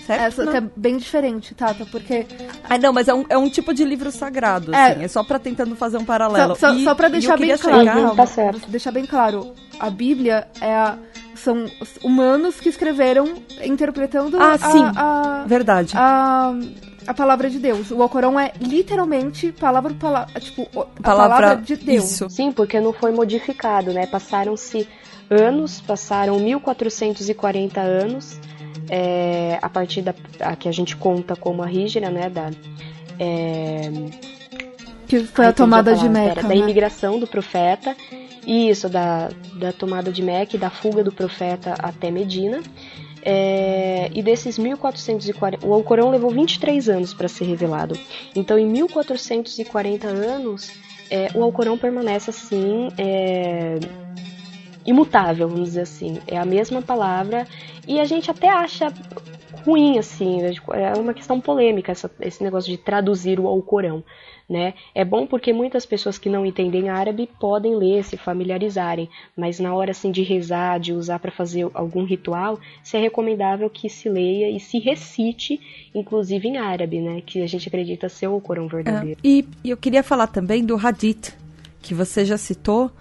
[0.06, 0.22] Certo?
[0.22, 2.28] Essa que é bem diferente, Tata, porque.
[2.64, 5.24] Ah, não, mas é um, é um tipo de livro sagrado, é, assim, é só
[5.24, 6.56] pra tentando fazer um paralelo.
[6.56, 7.80] Só, só, e, só pra deixar bem claro.
[7.80, 8.16] Chegar...
[8.16, 8.70] Tá certo.
[8.70, 11.00] Deixar bem claro, a Bíblia é a
[11.36, 11.66] são
[12.04, 14.84] humanos que escreveram interpretando ah, a, sim.
[14.96, 16.54] A, verdade a,
[17.08, 17.92] a palavra de Deus.
[17.92, 22.12] O Alcorão é literalmente palavra por palavra, tipo, a palavra, palavra de Deus.
[22.12, 22.30] Isso.
[22.30, 24.08] Sim, porque não foi modificado, né?
[24.08, 24.88] Passaram-se
[25.30, 28.40] anos, passaram 1440 anos
[28.90, 32.52] é, a partir da a que a gente conta como a Rígira, né, da
[33.20, 33.92] é,
[35.08, 36.58] que foi a tomada de Meca, da né?
[36.58, 37.96] imigração do profeta
[38.46, 42.62] isso, da, da tomada de Meca e da fuga do profeta até Medina.
[43.22, 47.98] É, e desses 1440, o Alcorão levou 23 anos para ser revelado.
[48.36, 50.72] Então, em 1440 anos,
[51.10, 52.90] é, o Alcorão permanece assim.
[52.98, 53.80] É,
[54.86, 56.20] imutável, vamos dizer assim.
[56.28, 57.48] É a mesma palavra
[57.88, 58.94] e a gente até acha
[59.66, 60.52] ruim, assim, né?
[60.74, 64.04] é uma questão polêmica essa, esse negócio de traduzir o Alcorão,
[64.50, 64.74] né?
[64.94, 69.74] É bom porque muitas pessoas que não entendem árabe podem ler, se familiarizarem, mas na
[69.74, 74.08] hora, assim, de rezar, de usar para fazer algum ritual, se é recomendável que se
[74.08, 75.60] leia e se recite,
[75.94, 77.22] inclusive em árabe, né?
[77.26, 79.20] Que a gente acredita ser o Alcorão verdadeiro.
[79.24, 81.36] É, e, e eu queria falar também do Hadith,
[81.82, 82.92] que você já citou,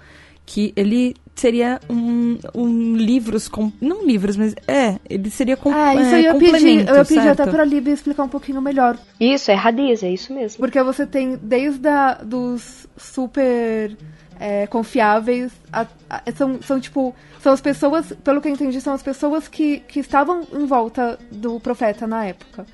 [0.47, 5.95] que ele seria um, um livros com não livros mas é ele seria com ah,
[5.95, 7.43] isso é, eu ia pedir eu ia pedir certo?
[7.43, 11.07] até para Líbia explicar um pouquinho melhor isso é hadith é isso mesmo porque você
[11.07, 13.97] tem desde a, dos super
[14.39, 18.95] é, confiáveis a, a, são, são tipo são as pessoas pelo que eu entendi são
[18.95, 22.65] as pessoas que, que estavam em volta do profeta na época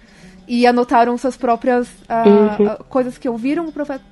[0.46, 2.76] e anotaram suas próprias uh, uhum.
[2.88, 4.04] coisas que ouviram o profeta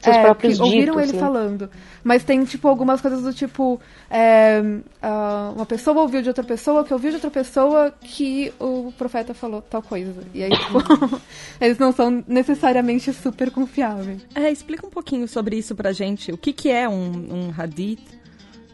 [0.00, 1.18] seus é, próprios que ouviram ditos, ele né?
[1.18, 1.70] falando.
[2.02, 3.80] Mas tem, tipo, algumas coisas do tipo.
[4.10, 8.92] É, uh, uma pessoa ouviu de outra pessoa, que ouviu de outra pessoa que o
[8.96, 10.22] profeta falou tal coisa.
[10.32, 11.20] E aí, tipo,
[11.60, 14.26] eles não são necessariamente super confiáveis.
[14.34, 16.32] É, explica um pouquinho sobre isso pra gente.
[16.32, 17.12] O que, que é um,
[17.48, 18.19] um hadith?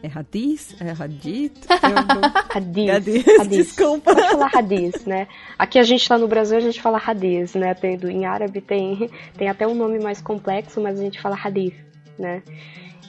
[0.02, 0.76] É Hadith?
[0.80, 1.66] É Hadith?
[1.68, 2.50] Hadith.
[2.50, 2.90] Hadith.
[2.90, 3.48] Hadith.
[3.48, 4.14] Desculpa.
[4.14, 5.28] Pode falar Hadith, né?
[5.58, 7.74] Aqui a gente tá no Brasil, a gente fala Hadith, né?
[7.74, 11.74] Tem, em árabe tem, tem até um nome mais complexo, mas a gente fala Hadith,
[12.18, 12.42] né?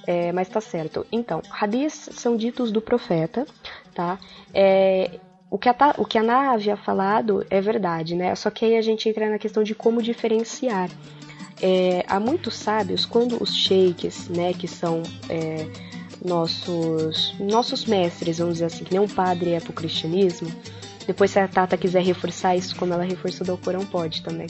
[0.05, 1.05] É, mas tá certo.
[1.11, 3.45] Então, Hadiths são ditos do profeta,
[3.93, 4.17] tá?
[4.53, 5.19] É,
[5.49, 8.33] o que, a, o que a Ana havia falado é verdade, né?
[8.35, 10.89] Só que aí a gente entra na questão de como diferenciar.
[11.61, 15.67] É, há muitos sábios, quando os sheiks, né, que são é,
[16.27, 20.51] nossos, nossos mestres, vamos dizer assim, que nem um padre é pro cristianismo.
[21.07, 24.47] Depois, se a Tata quiser reforçar isso, como ela reforçou do Corão, pode também.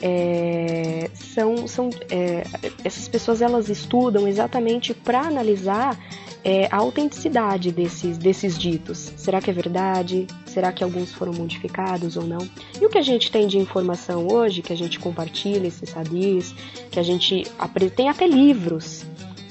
[0.00, 2.44] É, são, são é,
[2.84, 5.98] essas pessoas elas estudam exatamente para analisar
[6.44, 9.12] é, a autenticidade desses, desses ditos.
[9.16, 10.26] Será que é verdade?
[10.46, 12.46] Será que alguns foram modificados ou não?
[12.80, 16.54] E o que a gente tem de informação hoje, que a gente compartilha esses hadis,
[16.90, 17.44] que a gente
[17.96, 19.04] tem até livros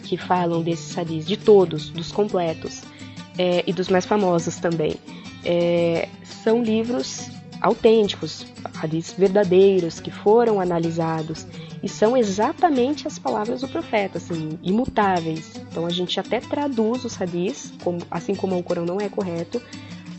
[0.08, 2.82] que falam desses hadis, de todos, dos completos
[3.38, 4.96] é, e dos mais famosos também.
[5.44, 7.30] É, são livros
[7.62, 8.46] autênticos,
[8.82, 11.46] hadis verdadeiros, que foram analisados
[11.84, 15.52] e são exatamente as palavras do profeta, assim, imutáveis.
[15.70, 19.62] Então a gente até traduz os hadis, como, assim como o Corão não é correto,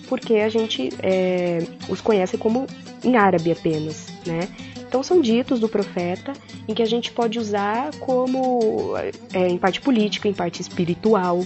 [0.09, 2.67] porque a gente é, os conhece como
[3.03, 4.49] em árabe apenas, né?
[4.89, 6.33] Então são ditos do profeta
[6.67, 8.97] em que a gente pode usar como
[9.35, 11.45] é, em parte política, em parte espiritual,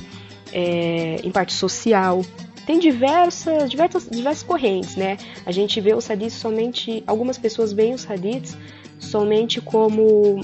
[0.53, 2.25] é, em parte social.
[2.65, 5.17] Tem diversas, diversas, diversas correntes, né?
[5.45, 7.03] A gente vê os hadiths somente.
[7.05, 8.57] Algumas pessoas veem os hadiths
[9.01, 10.41] somente como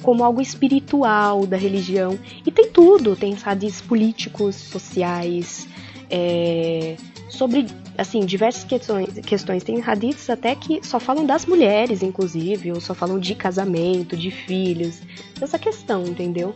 [0.00, 2.18] como algo espiritual da religião.
[2.44, 5.68] E tem tudo, tem hadiths políticos, sociais,
[6.10, 6.96] é,
[7.28, 7.66] sobre
[8.02, 9.64] assim diversas questões, questões.
[9.64, 14.30] Tem hadiths até que só falam das mulheres, inclusive, ou só falam de casamento, de
[14.30, 15.00] filhos,
[15.40, 16.54] essa questão, entendeu?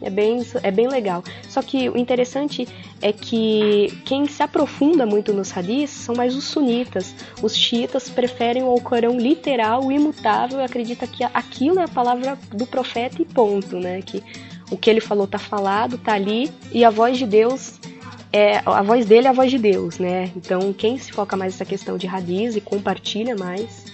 [0.00, 1.24] É bem, é bem legal.
[1.48, 2.68] Só que o interessante
[3.00, 7.14] é que quem se aprofunda muito nos hadiths são mais os sunitas.
[7.42, 13.22] Os xiitas preferem o Alcorão literal, imutável, acredita que aquilo é a palavra do profeta
[13.22, 14.02] e ponto, né?
[14.02, 14.22] Que
[14.70, 17.78] o que ele falou tá falado, tá ali, e a voz de Deus
[18.32, 20.30] é, a voz dele é a voz de Deus, né?
[20.36, 23.84] Então, quem se foca mais nessa questão de radiz e compartilha mais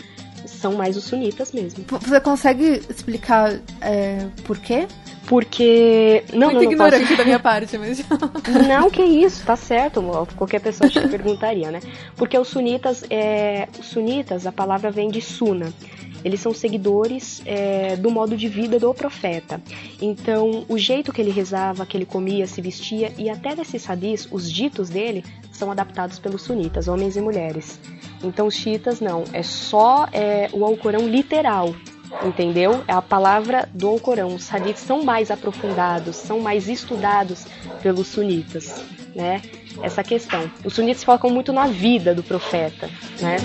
[0.46, 1.84] são mais os sunitas mesmo.
[1.88, 4.86] Você consegue explicar é, por quê?
[5.26, 6.24] Porque.
[6.32, 7.16] Não, Muito não, ignorante posso...
[7.16, 8.04] da minha parte, mas.
[8.68, 10.02] não, que isso, tá certo,
[10.36, 11.80] qualquer pessoa te perguntaria, né?
[12.16, 13.68] Porque os sunitas, é...
[13.78, 15.72] os sunitas, a palavra vem de suna.
[16.24, 19.61] Eles são seguidores é, do modo de vida do profeta.
[20.00, 24.28] Então, o jeito que ele rezava, que ele comia, se vestia e até desses hadis,
[24.30, 27.78] os ditos dele são adaptados pelos sunitas, homens e mulheres.
[28.22, 31.74] Então, os xiitas não, é só é, o Alcorão literal,
[32.24, 32.82] entendeu?
[32.87, 34.35] É a palavra do Alcorão.
[34.35, 37.46] Os hadiths são mais aprofundados, são mais estudados
[37.82, 38.82] pelos sunitas,
[39.14, 39.42] né?
[39.82, 40.50] Essa questão.
[40.64, 42.88] Os sunitas focam muito na vida do profeta,
[43.20, 43.37] né?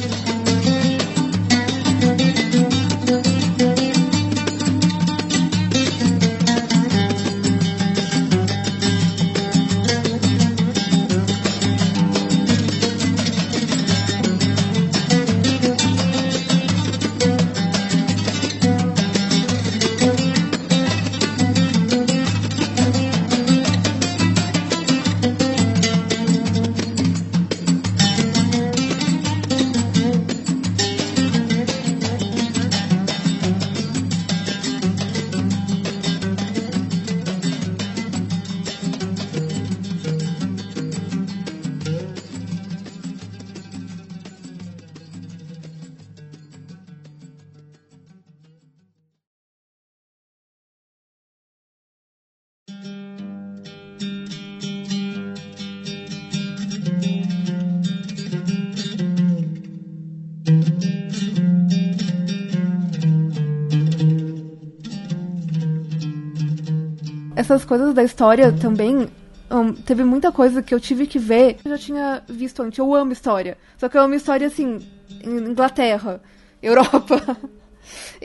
[67.48, 69.08] Essas coisas da história também.
[69.50, 71.58] um, teve muita coisa que eu tive que ver.
[71.64, 72.78] Eu já tinha visto antes.
[72.78, 73.58] Eu amo história.
[73.78, 74.80] Só que eu amo história assim,
[75.24, 76.22] Inglaterra,
[76.62, 77.38] Europa.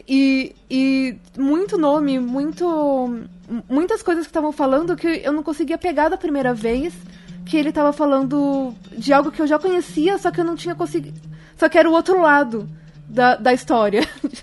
[0.09, 3.25] E, e muito nome, muito.
[3.69, 6.93] Muitas coisas que estavam falando que eu não conseguia pegar da primeira vez.
[7.47, 10.75] Que ele estava falando de algo que eu já conhecia, só que eu não tinha
[10.75, 11.21] conseguido.
[11.57, 12.69] Só que era o outro lado
[13.09, 14.09] da, da história.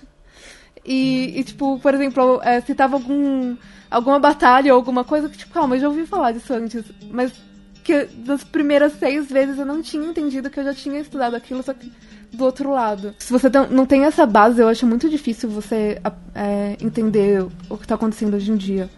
[0.89, 3.55] E, e, tipo, por exemplo, é, citava algum,
[3.91, 6.83] alguma batalha ou alguma coisa que, tipo, calma, eu já ouvi falar disso antes.
[7.11, 7.31] Mas
[7.83, 11.61] que das primeiras seis vezes eu não tinha entendido que eu já tinha estudado aquilo,
[11.61, 11.91] só que
[12.33, 13.13] do outro lado.
[13.19, 16.01] Se você não tem essa base, eu acho muito difícil você
[16.33, 18.89] é, entender o que está acontecendo hoje em dia.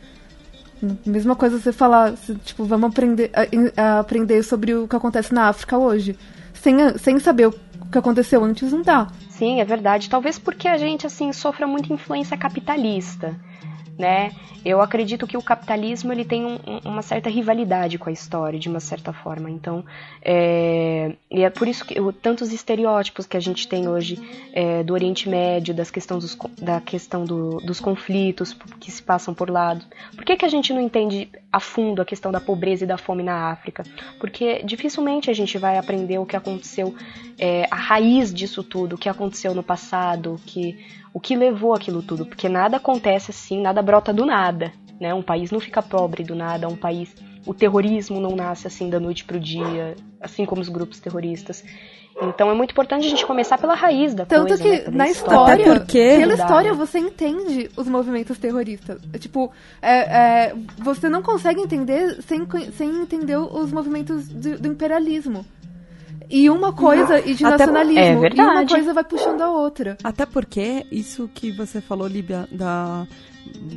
[1.06, 2.14] Mesma coisa você falar,
[2.46, 6.18] tipo, vamos aprender, a, a aprender sobre o que acontece na África hoje.
[6.54, 7.54] Sem, sem saber o
[7.92, 9.08] que aconteceu antes, não dá.
[9.42, 10.08] Sim, é verdade.
[10.08, 13.36] Talvez porque a gente, assim, sofra muita influência capitalista
[14.02, 14.32] né?
[14.64, 18.70] Eu acredito que o capitalismo ele tem um, uma certa rivalidade com a história, de
[18.70, 19.50] uma certa forma.
[19.50, 19.84] Então,
[20.22, 24.20] é, e é por isso que tantos estereótipos que a gente tem hoje
[24.54, 29.34] é, do Oriente Médio, das questões dos, da questão do, dos conflitos que se passam
[29.34, 29.80] por lá.
[30.16, 32.98] Por que, que a gente não entende a fundo a questão da pobreza e da
[32.98, 33.84] fome na África?
[34.20, 36.94] Porque dificilmente a gente vai aprender o que aconteceu,
[37.40, 42.02] é, a raiz disso tudo, o que aconteceu no passado, que o que levou aquilo
[42.02, 45.14] tudo, porque nada acontece assim, nada brota do nada, né?
[45.14, 47.14] Um país não fica pobre do nada, um país,
[47.46, 51.64] o terrorismo não nasce assim da noite pro dia, assim como os grupos terroristas.
[52.22, 54.64] Então é muito importante a gente começar pela raiz da Tanto coisa.
[54.64, 54.98] Tanto que né?
[54.98, 56.18] na história, Até porque...
[56.20, 59.02] pela história você entende os movimentos terroristas.
[59.20, 65.46] Tipo, é, é, você não consegue entender sem, sem entender os movimentos do, do imperialismo.
[66.32, 68.00] E uma coisa, e de Até, nacionalismo.
[68.00, 68.40] É verdade.
[68.40, 69.98] E uma coisa vai puxando a outra.
[70.02, 73.06] Até porque isso que você falou, Líbia, da,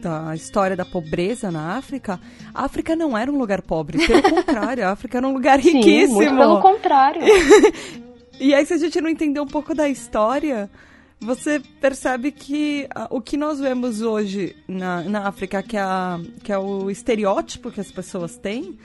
[0.01, 2.21] da história da pobreza na África,
[2.55, 4.07] a África não era um lugar pobre.
[4.07, 6.15] Pelo contrário, a África era um lugar Sim, riquíssimo.
[6.15, 7.23] Muito pelo contrário.
[8.39, 10.71] e aí, se a gente não entender um pouco da história,
[11.21, 16.53] você percebe que o que nós vemos hoje na, na África, que é, a, que
[16.53, 18.79] é o estereótipo que as pessoas têm,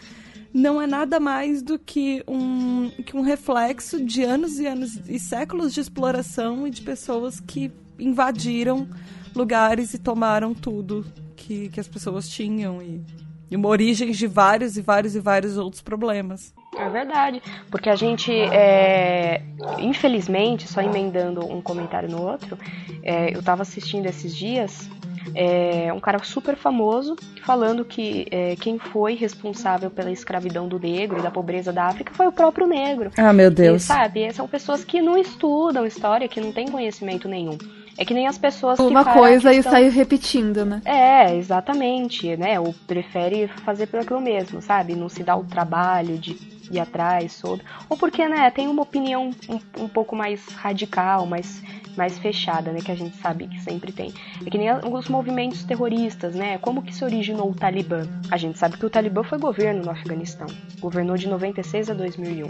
[0.54, 5.20] não é nada mais do que um, que um reflexo de anos e anos e
[5.20, 8.88] séculos de exploração e de pessoas que invadiram
[9.36, 13.02] lugares e tomaram tudo que, que as pessoas tinham e,
[13.50, 16.54] e uma origem de vários e vários e vários outros problemas.
[16.78, 19.42] É verdade, porque a gente, é,
[19.80, 22.58] infelizmente, só emendando um comentário no outro,
[23.04, 24.90] é, eu estava assistindo esses dias
[25.36, 31.20] é, um cara super famoso falando que é, quem foi responsável pela escravidão do negro
[31.20, 33.12] e da pobreza da África foi o próprio negro.
[33.18, 33.84] Ah, meu Deus.
[33.84, 37.58] E, sabe, são pessoas que não estudam história, que não têm conhecimento nenhum.
[37.98, 39.72] É que nem as pessoas Uma que coisa questão...
[39.72, 40.82] e sai repetindo, né?
[40.86, 42.58] É, exatamente, né?
[42.58, 44.96] Ou prefere fazer por aquilo mesmo, sabe?
[44.96, 47.66] Não se dá o trabalho de ir atrás sobre.
[47.90, 51.62] Ou porque, né, tem uma opinião um, um pouco mais radical, mais
[52.00, 54.14] mais fechada, né, que a gente sabe que sempre tem.
[54.46, 56.58] É que nem os movimentos terroristas, né?
[56.58, 58.08] Como que se originou o Talibã?
[58.32, 60.48] A gente sabe que o Talibã foi governo no Afeganistão,
[60.80, 62.48] governou de 96 a 2001.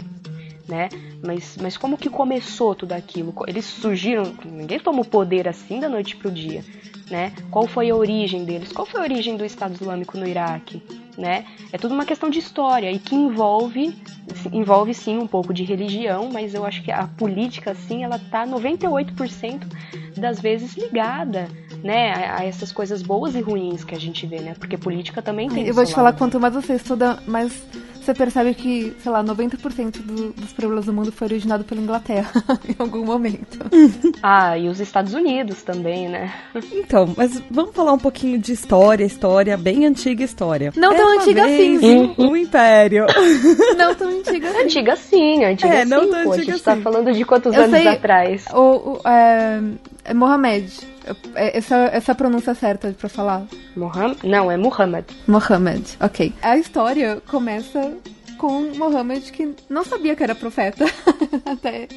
[0.68, 0.88] Né?
[1.20, 3.34] Mas, mas como que começou tudo aquilo?
[3.48, 6.64] Eles surgiram, ninguém toma o poder assim da noite pro dia,
[7.10, 7.32] né?
[7.50, 8.70] Qual foi a origem deles?
[8.70, 10.80] Qual foi a origem do Estado Islâmico no Iraque?
[11.20, 11.44] Né?
[11.70, 13.94] É tudo uma questão de história e que envolve
[14.52, 18.46] envolve sim um pouco de religião, mas eu acho que a política assim, ela tá
[18.46, 19.60] 98%
[20.16, 21.48] das vezes ligada,
[21.82, 24.54] né, a, a, essas coisas boas e ruins que a gente vê, né?
[24.58, 27.62] Porque política também tem Eu vou te falar quanto mais você estuda, mais
[28.00, 32.30] você percebe que, sei lá, 90% do, dos problemas do mundo foi originado pela Inglaterra
[32.68, 33.58] em algum momento.
[34.22, 36.32] ah, e os Estados Unidos também, né?
[36.72, 40.72] Então, mas vamos falar um pouquinho de história, história, bem antiga história.
[40.76, 42.14] Não tão antiga assim.
[42.16, 43.06] O Império.
[43.76, 44.60] não tão antiga assim.
[44.60, 45.90] Antiga sim, antiga é, sim.
[45.90, 46.82] Não tão pô, antiga a gente tá assim.
[46.82, 48.44] tá falando de quantos Eu anos sei, atrás?
[48.52, 49.60] O, o é,
[50.04, 50.99] é Mohamed.
[51.34, 53.46] É, essa, essa pronúncia certa pra falar?
[53.76, 54.26] Mohammed?
[54.26, 55.04] Não, é Muhammad.
[55.26, 56.32] Mohammed, ok.
[56.42, 57.94] A história começa
[58.38, 60.86] com Mohammed que não sabia que era profeta
[61.44, 61.88] até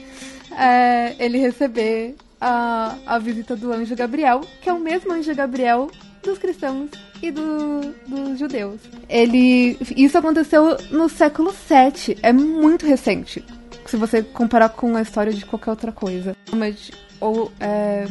[0.58, 5.90] é, ele receber a, a visita do anjo Gabriel, que é o mesmo anjo Gabriel
[6.22, 6.90] dos cristãos
[7.22, 8.82] e do, dos judeus.
[9.08, 13.44] Ele, isso aconteceu no século VII, é muito recente,
[13.86, 16.36] se você comparar com a história de qualquer outra coisa.
[16.52, 18.06] Mas, ou, é,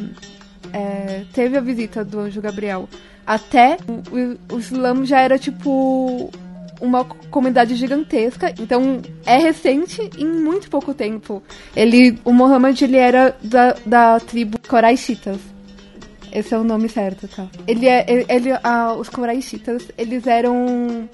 [0.72, 2.88] é, teve a visita do anjo Gabriel.
[3.26, 6.30] Até o, o Islã já era tipo
[6.80, 11.40] uma comunidade gigantesca, então é recente em muito pouco tempo.
[11.76, 15.38] Ele, o Muhammad ele era da, da tribo Coraishitas.
[16.32, 17.46] esse é o nome certo, tá?
[17.68, 21.08] Ele é, ele, ele ah, os Koraishitas, eles eram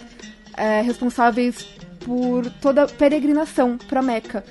[0.56, 1.66] é, responsáveis
[2.00, 4.42] por toda a peregrinação para Meca,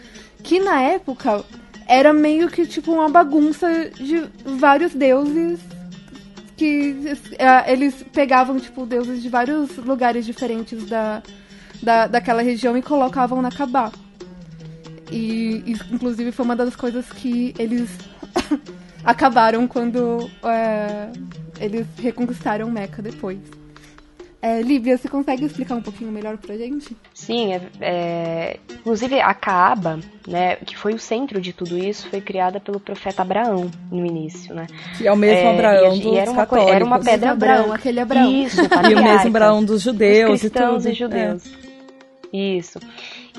[0.43, 1.43] que na época
[1.87, 5.59] era meio que tipo uma bagunça de vários deuses
[6.57, 6.95] que
[7.37, 11.21] é, eles pegavam tipo deuses de vários lugares diferentes da,
[11.81, 13.91] da daquela região e colocavam na Kabá.
[15.11, 17.89] E, e inclusive foi uma das coisas que eles
[19.05, 21.09] acabaram quando é,
[21.59, 23.39] eles reconquistaram Meca depois.
[24.39, 26.95] É, Lívia, você consegue explicar um pouquinho melhor pra gente?
[27.13, 32.21] Sim, é, é, inclusive a Kaaba, né, que foi o centro de tudo isso, foi
[32.21, 34.67] criada pelo profeta Abraão no início, né?
[34.95, 36.75] Que é o mesmo Abraão e, dos e era uma, católicos.
[36.75, 37.75] Era uma pedra Abraão, branca.
[37.75, 38.31] aquele Abraão.
[38.31, 40.93] Isso, E o mesmo Abraão dos judeus dos cristãos e tudo.
[40.93, 41.43] e judeus.
[42.31, 42.79] Isso.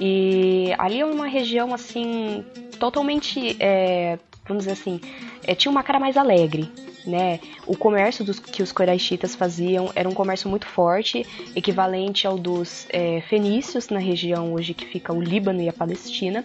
[0.00, 2.44] E ali é uma região assim
[2.78, 4.18] totalmente, é,
[4.48, 5.00] vamos dizer assim,
[5.48, 6.70] é, tinha uma cara mais alegre,
[7.06, 7.40] né?
[7.66, 11.24] O comércio dos, que os coraxitas faziam era um comércio muito forte,
[11.56, 16.44] equivalente ao dos é, fenícios na região hoje que fica o Líbano e a Palestina.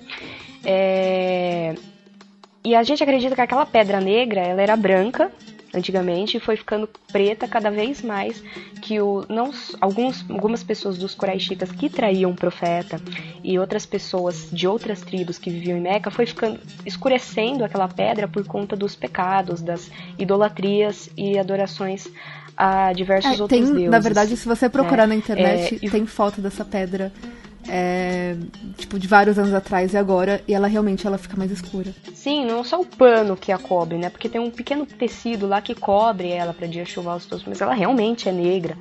[0.64, 1.76] É,
[2.64, 5.30] e a gente acredita que aquela pedra negra ela era branca
[5.74, 8.44] antigamente e foi ficando preta cada vez mais
[8.82, 9.52] que o não
[9.82, 13.02] alguns algumas pessoas dos coraixitas que traíam o profeta
[13.44, 18.28] e outras pessoas de outras tribos que viviam em Meca foi ficando escurecendo aquela pedra
[18.28, 22.08] por conta dos pecados, das idolatrias e adorações
[22.56, 23.90] a diversos É, outros tem, deuses.
[23.90, 27.12] na verdade, se você procurar É, na internet, é, e- tem foto dessa pedra,
[27.68, 28.36] é,
[28.78, 31.93] tipo, de vários anos atrás e agora, e ela realmente ela fica mais escura.
[32.14, 34.09] Sim, não só o pano que a cobre, né?
[34.09, 37.61] Porque tem um pequeno tecido lá que cobre ela para dia chuvar os todos, mas
[37.61, 38.78] ela realmente é negra,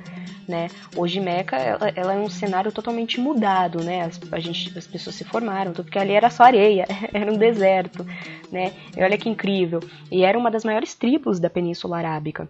[0.47, 0.67] né?
[0.95, 4.01] Hoje Meca, ela, ela é um cenário totalmente mudado, né?
[4.01, 8.05] As, a gente, as pessoas se formaram, porque ali era só areia, era um deserto,
[8.51, 8.73] né?
[8.95, 9.79] E olha que incrível.
[10.11, 12.49] E era uma das maiores tribos da Península Arábica.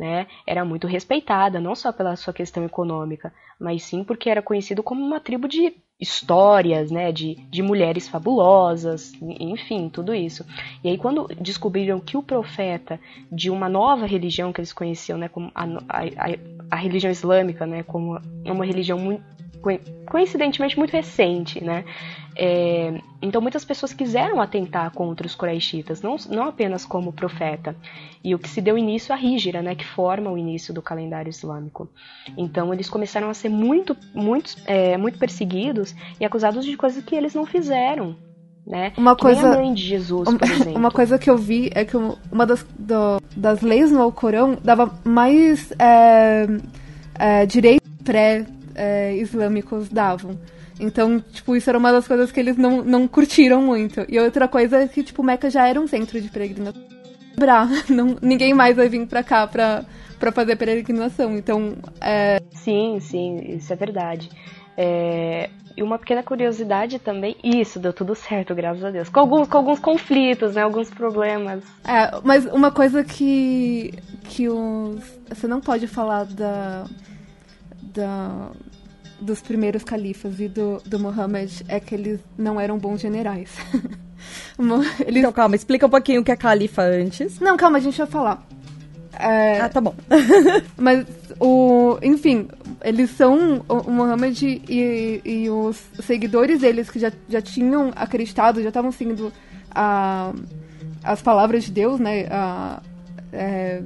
[0.00, 3.30] Né, era muito respeitada, não só pela sua questão econômica,
[3.60, 9.12] mas sim porque era conhecido como uma tribo de histórias, né, de, de mulheres fabulosas,
[9.20, 10.42] enfim, tudo isso.
[10.82, 12.98] E aí quando descobriram que o profeta
[13.30, 17.82] de uma nova religião que eles conheciam, né, como a, a, a, religião islâmica, né,
[17.82, 19.22] como uma religião muito
[20.08, 21.84] coincidentemente muito recente, né?
[22.36, 27.76] É, então muitas pessoas quiseram atentar contra os Quraishitas, não, não apenas como profeta.
[28.24, 31.28] E o que se deu início à Hígira, né, que forma o início do calendário
[31.28, 31.88] islâmico.
[32.36, 37.14] Então eles começaram a ser muito, muito, é, muito perseguidos e acusados de coisas que
[37.14, 38.16] eles não fizeram.
[38.66, 38.92] Né?
[38.96, 40.76] Uma coisa- a mãe de Jesus, por exemplo.
[40.78, 44.94] Uma coisa que eu vi é que uma das, do- das leis no Alcorão dava
[45.02, 46.46] mais é,
[47.18, 47.46] é,
[48.80, 50.38] direitos pré-islâmicos davam.
[50.78, 54.04] Então, tipo, isso era uma das coisas que eles não, não curtiram muito.
[54.08, 56.82] E outra coisa é que, tipo, Meca já era um centro de peregrinação.
[57.88, 59.82] Não, ninguém mais vai vir pra cá pra,
[60.18, 61.34] pra fazer peregrinação.
[61.38, 64.28] Então, é, Sim, sim, isso é verdade.
[64.76, 69.08] É, E uma pequena curiosidade também, isso, deu tudo certo, graças a Deus.
[69.08, 70.62] Com alguns, com alguns conflitos, né?
[70.62, 71.64] Alguns problemas.
[71.84, 73.94] É, mas uma coisa que.
[74.24, 75.00] que os.
[75.28, 76.84] Você não pode falar da.
[77.82, 78.50] da
[79.20, 83.50] dos primeiros califas e do, do Mohammed é que eles não eram bons generais.
[85.06, 87.40] Eles, Então, calma, explica um pouquinho o que é califa antes.
[87.40, 88.46] não, calma, a gente vai falar.
[89.18, 89.94] É, Ah, tá bom.
[90.76, 91.06] Mas
[91.40, 91.98] o.
[92.02, 92.48] Enfim,
[92.84, 93.64] eles são.
[93.68, 99.32] O, Mohammed e, e os seguidores deles que já, já tinham acreditado, já estavam seguindo
[99.70, 100.32] a,
[101.02, 102.26] as palavras de Deus, né?
[102.30, 102.80] a-
[103.32, 103.82] é,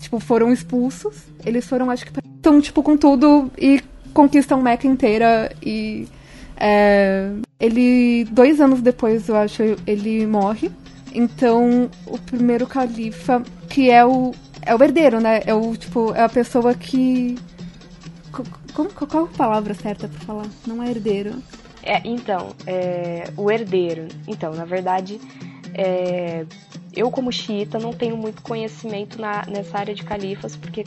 [0.00, 1.14] tipo, foram expulsos.
[1.44, 2.12] Eles foram, acho que.
[2.36, 3.80] Estão, tipo, com tudo e
[4.18, 6.08] conquistam Meca inteira e.
[6.56, 10.72] é, ele, dois anos depois, eu acho, ele morre.
[11.14, 13.40] Então, o primeiro califa,
[13.70, 15.40] que é o é o herdeiro, né?
[15.46, 17.36] É o tipo, é a pessoa que
[18.32, 18.44] Co-
[18.74, 20.46] como, qual a palavra certa pra falar?
[20.66, 21.40] Não é herdeiro.
[21.82, 24.08] É, então, é, o herdeiro.
[24.26, 25.20] Então, na verdade,
[25.74, 26.44] é,
[26.94, 30.84] eu como xiita não tenho muito conhecimento na, nessa área de califas, porque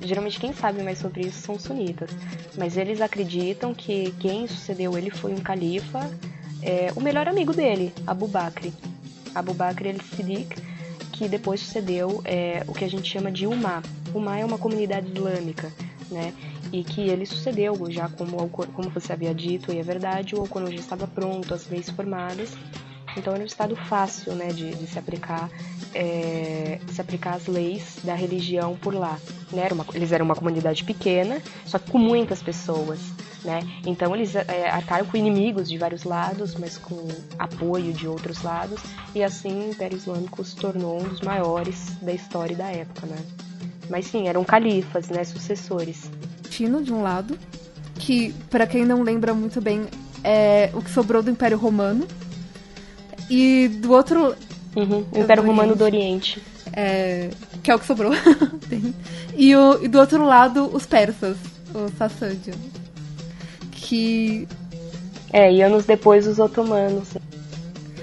[0.00, 2.10] geralmente quem sabe mais sobre isso são sunitas.
[2.56, 6.10] Mas eles acreditam que quem sucedeu ele foi um califa,
[6.62, 8.70] é, o melhor amigo dele, Abu Bakr.
[9.34, 10.56] Abu Bakr el-Siddiq,
[11.12, 13.82] que depois sucedeu é, o que a gente chama de Umá.
[14.14, 15.72] Umá é uma comunidade islâmica,
[16.10, 16.32] né?
[16.72, 20.68] E que ele sucedeu já como, como você havia dito, e é verdade, o Alcorão
[20.70, 22.56] já estava pronto, as leis formadas.
[23.16, 25.50] Então era um estado fácil, né, de, de se aplicar,
[25.94, 29.18] é, se aplicar as leis da religião por lá.
[29.52, 29.62] Né?
[29.64, 33.00] Era uma- eles eram uma comunidade pequena, só que com muitas pessoas,
[33.44, 33.60] né?
[33.86, 37.08] Então eles é, arcaram com inimigos de vários lados, mas com
[37.38, 38.80] apoio de outros lados,
[39.14, 43.16] e assim o Império Islâmico se tornou um dos maiores da história da época, né?
[43.88, 46.08] Mas sim, eram califas, né, sucessores.
[46.48, 47.36] Tino de um lado,
[47.96, 49.86] que para quem não lembra muito bem
[50.22, 52.06] é o que sobrou do Império Romano,
[53.30, 54.34] e do outro
[54.76, 57.30] uhum, o Império Romano do Oriente, é,
[57.62, 58.12] que é o que sobrou,
[59.36, 61.36] e, o, e do outro lado os persas,
[61.72, 62.56] os Sassânidas
[63.90, 64.46] que.
[65.32, 67.08] É, e anos depois os otomanos.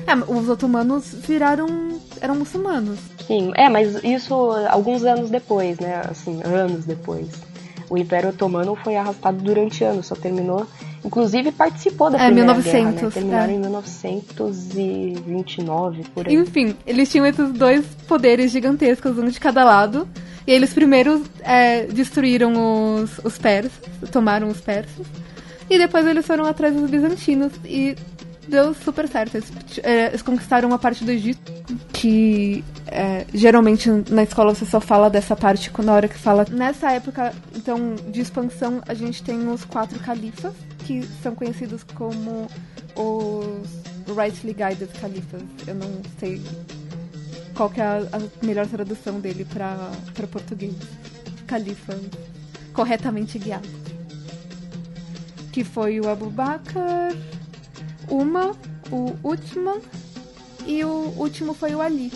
[0.05, 1.99] É, os otomanos viraram.
[2.19, 2.99] eram muçulmanos.
[3.25, 4.33] Sim, é, mas isso
[4.69, 6.01] alguns anos depois, né?
[6.09, 7.27] Assim, anos depois.
[7.89, 10.67] O Império Otomano foi arrastado durante anos, só terminou.
[11.07, 13.09] Inclusive participou da é, Primeira 1900, Guerra, né?
[13.11, 13.53] Terminaram é.
[13.55, 16.35] em 1929, por aí.
[16.35, 20.05] Enfim, eles tinham esses dois poderes gigantescos, um de cada lado.
[20.45, 23.71] E eles primeiro é, destruíram os, os persas,
[24.11, 25.07] tomaram os persas.
[25.69, 27.95] E depois eles foram atrás dos bizantinos e
[28.47, 29.35] deu super certo.
[29.35, 29.51] Eles,
[29.83, 31.51] é, eles conquistaram uma parte do Egito
[31.91, 36.45] que é, geralmente na escola você só fala dessa parte na hora que fala.
[36.49, 40.53] Nessa época, então, de expansão, a gente tem os quatro califas,
[40.87, 42.47] que são conhecidos como
[42.95, 45.43] os Rightly Guided Califas.
[45.67, 46.41] Eu não sei
[47.53, 50.75] qual é a, a melhor tradução dele para português.
[51.45, 51.99] Califa
[52.73, 53.87] corretamente guiado
[55.57, 57.17] que foi o Abu Bakr,
[58.07, 58.55] uma,
[58.91, 59.81] o último
[60.67, 62.13] e o último foi o Ali.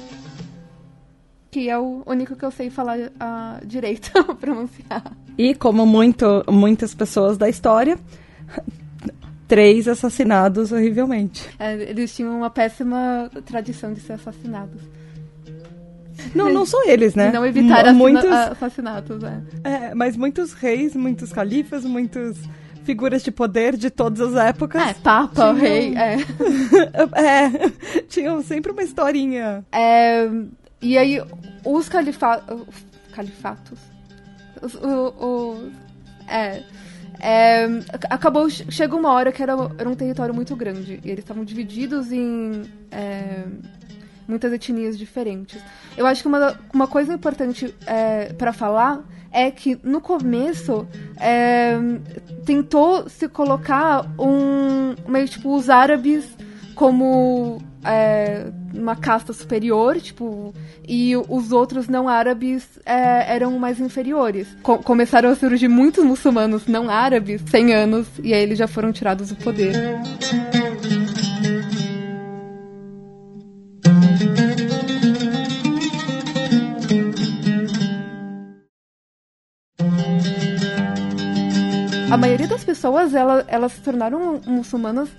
[1.49, 5.17] Que é o único que eu sei falar uh, direito, pronunciar.
[5.39, 7.97] E como muito, muitas pessoas da história,
[9.47, 11.47] três assassinados horrivelmente.
[11.59, 14.81] É, eles tinham uma péssima tradição de ser assassinados.
[16.33, 17.31] Não, não só eles, né?
[17.31, 19.43] não evitar muitos assassinatos, né?
[19.63, 22.37] É, mas muitos reis, muitos califas, muitos
[22.83, 24.81] figuras de poder de todas as épocas.
[24.81, 25.55] É, Papa, tinham...
[25.55, 26.17] Rei, é.
[27.19, 29.65] é, tinham sempre uma historinha.
[29.71, 30.29] É,
[30.81, 31.21] e aí,
[31.65, 32.61] os califatos.
[33.13, 33.79] Califatos.
[34.61, 35.71] Os, os,
[36.27, 36.63] é,
[37.21, 37.67] é,
[38.09, 38.49] acabou.
[38.49, 40.99] Chegou uma hora que era, era um território muito grande.
[41.03, 42.63] E eles estavam divididos em.
[42.91, 43.43] É,
[44.27, 45.61] muitas etnias diferentes.
[45.95, 50.87] Eu acho que uma, uma coisa importante é, para falar é que no começo
[51.19, 51.77] é,
[52.45, 56.25] tentou se colocar um meio tipo os árabes
[56.75, 60.53] como é, uma casta superior, tipo,
[60.87, 64.47] e os outros não árabes é, eram mais inferiores.
[64.61, 68.91] Co começaram a surgir muitos muçulmanos não árabes 100 anos e aí eles já foram
[68.91, 69.73] tirados do poder.
[82.11, 85.09] a maioria das pessoas, ela, elas se tornaram muçulmanas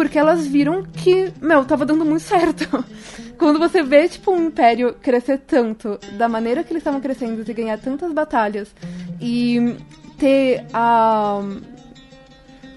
[0.00, 2.82] porque elas viram que, meu, tava dando muito certo.
[3.36, 7.52] Quando você vê, tipo, um império crescer tanto, da maneira que eles estavam crescendo, e
[7.52, 8.74] ganhar tantas batalhas,
[9.20, 9.76] e
[10.16, 11.42] ter a.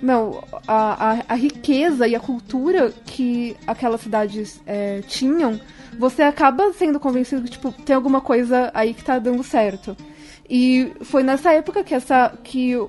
[0.01, 5.57] Meu, a, a, a riqueza e a cultura que aquelas cidades é, tinham,
[5.97, 9.95] você acaba sendo convencido que, tipo, tem alguma coisa aí que tá dando certo.
[10.49, 12.85] E foi nessa época que, essa, que o,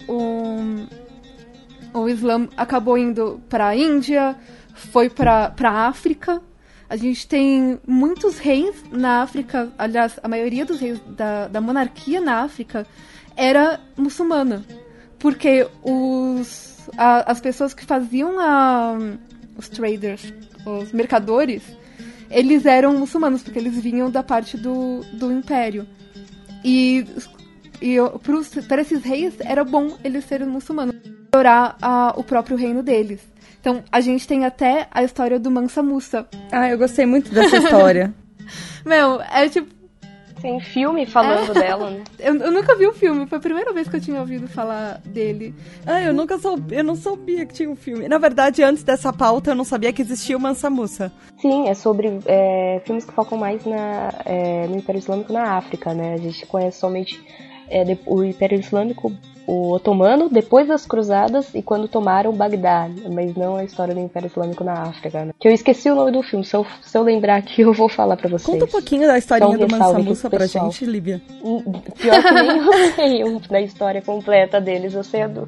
[1.94, 4.36] o Islã acabou indo para a Índia,
[4.74, 6.42] foi para a África.
[6.88, 12.20] A gente tem muitos reis na África, aliás, a maioria dos reis da, da monarquia
[12.20, 12.86] na África
[13.36, 14.64] era muçulmana.
[15.18, 18.98] Porque os, a, as pessoas que faziam a,
[19.56, 20.32] os traders,
[20.66, 21.62] os mercadores,
[22.30, 25.86] eles eram muçulmanos, porque eles vinham da parte do, do império.
[26.64, 27.06] E
[27.80, 27.96] e
[28.66, 30.96] para esses reis era bom eles serem muçulmanos,
[31.34, 31.76] melhorar
[32.16, 33.20] o próprio reino deles.
[33.60, 36.26] Então a gente tem até a história do Mansa Musa.
[36.52, 38.14] Ah, eu gostei muito dessa história.
[38.84, 39.74] Meu, é tipo.
[40.40, 41.60] Tem filme falando é.
[41.60, 42.04] dela, né?
[42.20, 45.00] Eu, eu, nunca vi o filme, foi a primeira vez que eu tinha ouvido falar
[45.02, 45.54] dele.
[45.86, 48.06] Ah, eu nunca soube, eu não sabia que tinha um filme.
[48.08, 51.10] Na verdade, antes dessa pauta, eu não sabia que existia o Mansa Musa.
[51.40, 55.94] Sim, é sobre é, filmes que focam mais na, é, no Império Islâmico na África,
[55.94, 56.12] né?
[56.12, 57.18] A gente conhece somente
[57.70, 59.16] é, o Império Islâmico,
[59.46, 64.26] o Otomano, depois das Cruzadas e quando tomaram Bagdá, mas não a história do Império
[64.26, 65.32] Islâmico na África, né?
[65.38, 67.88] Que eu esqueci o nome do filme, se eu, se eu lembrar aqui eu vou
[67.88, 68.46] falar pra vocês.
[68.46, 71.20] Conta um pouquinho da historinha então, do Mansa Musa pra gente, Lívia.
[71.42, 71.62] Hum,
[71.96, 75.46] pior que nem eu sei da história completa deles, eu sei a do,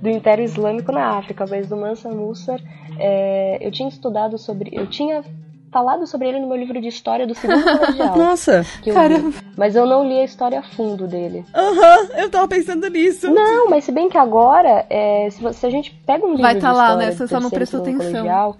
[0.00, 2.56] do Império Islâmico na África, mas do Mansa Musa
[2.98, 5.22] é, eu tinha estudado sobre, eu tinha
[5.70, 8.16] falado sobre ele no meu livro de história do segundo colegial.
[8.18, 8.64] Nossa!
[8.82, 9.34] que eu li.
[9.56, 11.44] Mas eu não li a história a fundo dele.
[11.54, 13.30] Aham, eu tava pensando nisso.
[13.30, 16.42] Não, mas se bem que agora, é, se, você- se a gente pega um livro
[16.42, 17.10] Vai tá de lá, história né?
[17.12, 17.98] do Você só não prestou atenção.
[18.10, 18.56] colegial,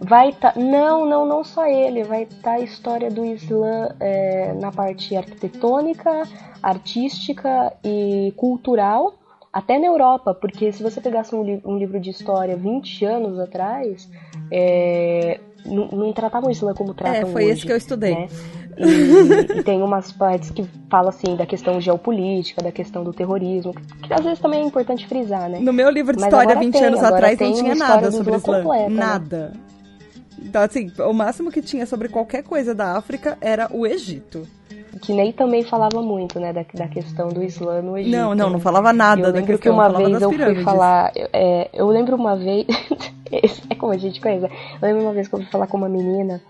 [0.00, 4.70] vai tá, não, não, não só ele, vai estar a história do Islã é, na
[4.70, 6.22] parte arquitetônica,
[6.62, 9.14] artística e cultural,
[9.52, 13.38] até na Europa, porque se você pegasse um, li- um livro de história 20 anos
[13.40, 14.08] atrás,
[14.52, 18.14] é, não, não tratavam o Islã como tratam É, foi hoje, esse que eu estudei.
[18.14, 18.28] né?
[18.78, 23.72] E, e tem umas partes que falam assim da questão geopolítica, da questão do terrorismo,
[23.74, 25.58] que, que às vezes também é importante frisar, né?
[25.60, 28.34] No meu livro de Mas história, agora 20 tem, anos atrás, não tinha nada sobre
[28.36, 28.62] Islã Islã.
[28.62, 28.94] completa, né?
[28.96, 29.52] Nada.
[30.38, 34.46] Então, assim, o máximo que tinha sobre qualquer coisa da África era o Egito.
[35.02, 38.16] Que nem também falava muito, né, da, da questão do Islã no Egito.
[38.16, 41.12] Não, não, não falava nada eu da lembro questão, que uma vez eu fui falar.
[41.14, 42.66] é, eu lembro uma vez.
[43.68, 44.44] é como a gente conhece.
[44.44, 46.40] Eu lembro uma vez que eu fui falar com uma menina.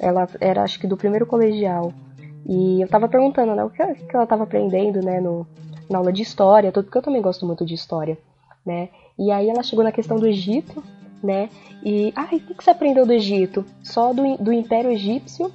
[0.00, 1.92] Ela era, acho que do primeiro colegial.
[2.46, 5.46] E eu tava perguntando, né, o que, que ela tava aprendendo, né, no,
[5.88, 8.18] na aula de história, tudo, porque eu também gosto muito de história,
[8.66, 8.88] né?
[9.18, 10.82] E aí ela chegou na questão do Egito,
[11.22, 11.48] né?
[11.84, 13.64] E, ai, o que, que você aprendeu do Egito?
[13.82, 15.52] Só do, do Império Egípcio,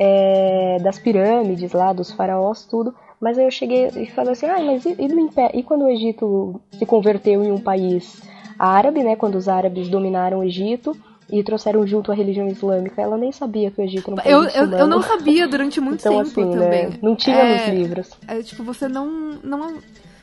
[0.00, 2.94] é, das pirâmides lá, dos faraós, tudo.
[3.20, 5.58] Mas aí eu cheguei e falei assim, ah, mas e, e do Império?
[5.58, 8.22] E quando o Egito se converteu em um país
[8.56, 9.16] árabe, né?
[9.16, 10.96] Quando os árabes dominaram o Egito
[11.28, 14.48] e trouxeram junto a religião islâmica, ela nem sabia que o Egito era um Eu,
[14.50, 16.86] eu, eu não sabia durante muito então, tempo assim, também.
[16.90, 16.98] né?
[17.02, 18.10] Não tinha É, nos livros.
[18.28, 19.06] É, tipo, você não,
[19.42, 19.78] não.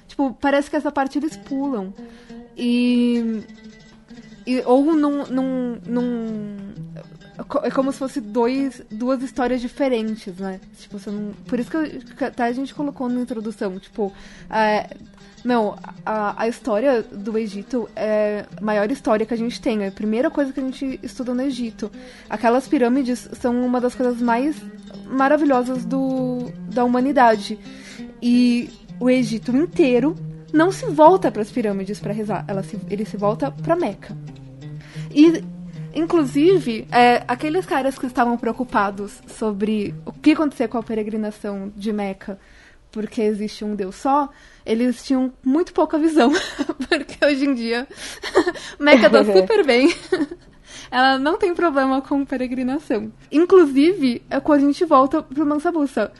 [0.07, 1.93] Tipo, parece que essa parte eles pulam.
[2.57, 3.43] E.
[4.47, 5.25] e ou num.
[5.25, 6.57] num, num
[7.63, 10.59] é como se fosse dois, duas histórias diferentes, né?
[10.79, 11.33] Tipo, você não.
[11.47, 14.11] Por isso que, eu- que até a gente colocou na introdução, tipo.
[14.49, 14.89] É,
[15.43, 19.83] não, a, a história do Egito é a maior história que a gente tem.
[19.83, 21.91] É a primeira coisa que a gente estuda no Egito.
[22.29, 24.55] Aquelas pirâmides são uma das coisas mais
[25.05, 27.59] maravilhosas do, da humanidade.
[28.21, 28.69] E
[28.99, 30.15] o Egito inteiro
[30.51, 34.17] não se volta para as pirâmides para rezar, ela se, ele se volta para Meca.
[35.13, 35.43] E,
[35.95, 41.93] inclusive, é, aqueles caras que estavam preocupados sobre o que acontecer com a peregrinação de
[41.93, 42.39] Meca,
[42.91, 44.29] porque existe um Deus só,
[44.65, 46.31] eles tinham muito pouca visão.
[46.87, 47.87] porque hoje em dia,
[48.79, 49.93] Meca tá super bem.
[50.91, 53.11] Ela não tem problema com peregrinação.
[53.31, 56.11] Inclusive, é quando a gente volta pro Mansa Musa.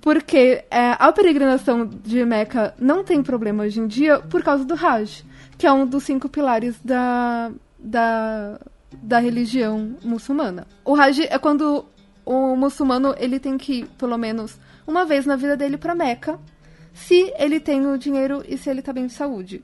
[0.00, 4.74] Porque é, a peregrinação de Meca não tem problema hoje em dia por causa do
[4.74, 5.24] Hajj,
[5.56, 8.60] que é um dos cinco pilares da, da,
[9.02, 10.66] da religião muçulmana.
[10.84, 11.84] O Hajj é quando
[12.24, 16.38] o muçulmano ele tem que ir, pelo menos, uma vez na vida dele para Meca,
[16.92, 19.62] se ele tem o dinheiro e se ele tá bem de saúde.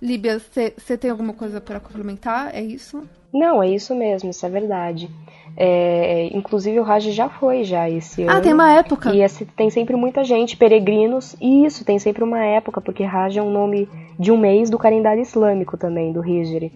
[0.00, 2.54] Líbia, você tem alguma coisa para complementar?
[2.54, 3.02] É isso?
[3.32, 5.10] Não, é isso mesmo, isso é verdade.
[5.56, 8.30] É, inclusive o Raj já foi já esse ano.
[8.32, 9.12] Ah, tem uma época.
[9.14, 13.36] E esse- tem sempre muita gente, peregrinos, e isso, tem sempre uma época, porque Raj
[13.36, 16.72] é um nome de um mês do calendário islâmico também, do Hijri.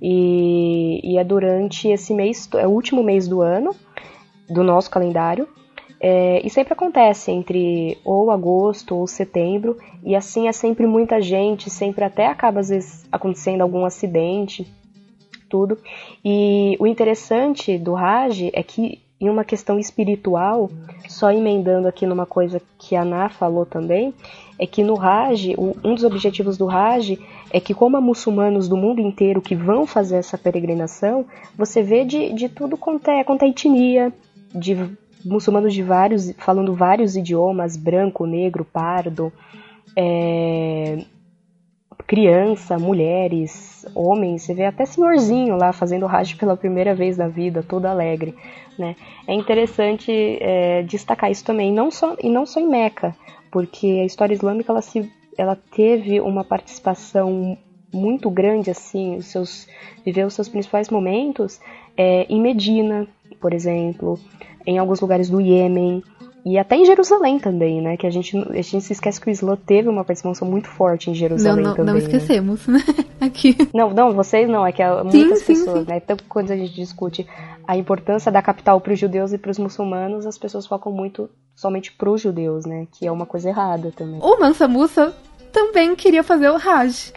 [0.00, 3.74] E, e é durante esse mês, é o último mês do ano,
[4.48, 5.48] do nosso calendário,
[5.98, 11.70] é, e sempre acontece entre ou agosto ou setembro, e assim é sempre muita gente,
[11.70, 14.66] sempre até acaba às vezes acontecendo algum acidente,
[15.48, 15.78] tudo.
[16.24, 20.70] E o interessante do Raj é que em uma questão espiritual,
[21.08, 24.12] só emendando aqui numa coisa que a Ana falou também,
[24.58, 27.18] é que no Raj, o- um dos objetivos do Raj
[27.50, 31.24] é que como há muçulmanos do mundo inteiro que vão fazer essa peregrinação,
[31.56, 34.12] você vê de, de tudo quanto é, quanto é etnia,
[34.54, 34.76] de
[35.24, 39.32] muçulmanos de vários, falando vários idiomas, branco, negro, pardo,
[39.94, 40.98] é,
[42.06, 47.62] criança, mulheres, homens, você vê até senhorzinho lá fazendo Hajj pela primeira vez na vida,
[47.66, 48.34] todo alegre,
[48.78, 48.94] né?
[49.26, 53.14] É interessante é, destacar isso também, não só, e não só em Meca,
[53.50, 57.56] porque a história islâmica ela, se, ela teve uma participação
[57.92, 59.66] muito grande, assim, os seus,
[60.04, 61.60] viveu os seus principais momentos
[61.96, 63.06] é, em Medina,
[63.40, 64.18] por exemplo,
[64.66, 66.02] em alguns lugares do Iêmen,
[66.46, 67.96] e até em Jerusalém também, né?
[67.96, 71.10] Que a gente, a gente se esquece que o Islã teve uma participação muito forte
[71.10, 71.86] em Não, Jerusalém não, também.
[71.86, 71.98] não né?
[71.98, 72.78] esquecemos, né?
[73.20, 73.56] Aqui.
[73.74, 74.80] Não, não, vocês não, é que
[75.10, 75.90] Sim, muitas sim, pessoas, sim.
[75.90, 75.96] né?
[75.96, 77.26] Então, quando a gente discute
[77.66, 81.28] a importância da capital para os judeus e para os muçulmanos, as pessoas focam muito
[81.56, 82.86] somente para os judeus, né?
[82.92, 84.20] Que é uma coisa errada também.
[84.22, 85.12] O Mansa Musa
[85.52, 87.12] também queria fazer o Hajj.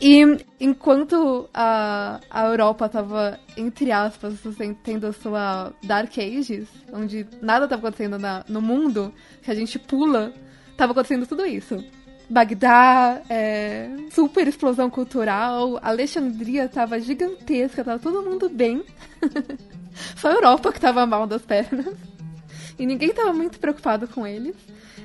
[0.00, 0.20] E
[0.60, 7.68] enquanto a, a Europa tava, entre aspas, assim, tendo a sua Dark Ages, onde nada
[7.68, 9.12] tava acontecendo na- no mundo,
[9.42, 10.32] que a gente pula,
[10.76, 11.84] tava acontecendo tudo isso.
[12.28, 18.82] Bagdá, é, super explosão cultural, Alexandria tava gigantesca, tava todo mundo bem.
[20.16, 21.94] Só a Europa que tava mal das pernas.
[22.78, 24.56] E ninguém tava muito preocupado com eles.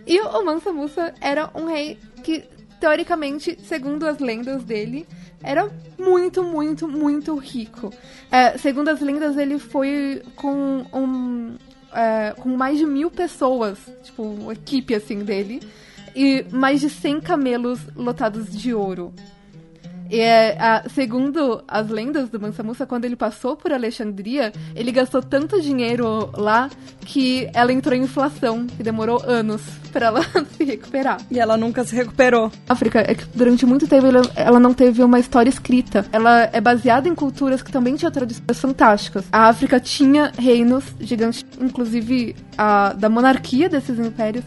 [0.06, 2.46] E o Mansa Musa era um rei que,
[2.80, 5.08] teoricamente, segundo as lendas dele,
[5.44, 7.94] era muito, muito, muito rico.
[8.32, 11.56] É, segundo as lendas, ele foi com um.
[11.94, 15.62] É, com mais de mil pessoas, tipo, uma equipe assim dele,
[16.16, 19.14] e mais de 100 camelos lotados de ouro.
[20.10, 24.92] E, é, a, segundo as lendas do Mansa Musa, quando ele passou por Alexandria, ele
[24.92, 26.70] gastou tanto dinheiro lá
[27.02, 30.22] que ela entrou em inflação e demorou anos para ela
[30.56, 31.18] se recuperar.
[31.32, 32.52] E ela nunca se recuperou.
[32.68, 36.06] A África, é que durante muito tempo ela, ela não teve uma história escrita.
[36.12, 39.26] Ela é baseada em culturas que também tinham tradições fantásticas.
[39.32, 44.44] A África tinha reinos gigantes, inclusive a, da monarquia desses impérios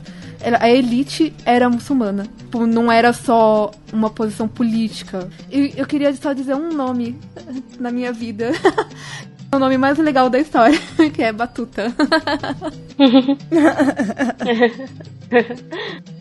[0.59, 2.25] a elite era muçulmana.
[2.39, 5.29] Tipo, não era só uma posição política.
[5.51, 7.19] E eu queria só dizer um nome
[7.79, 8.53] na minha vida.
[9.53, 10.79] o nome mais legal da história,
[11.13, 11.93] que é Batuta.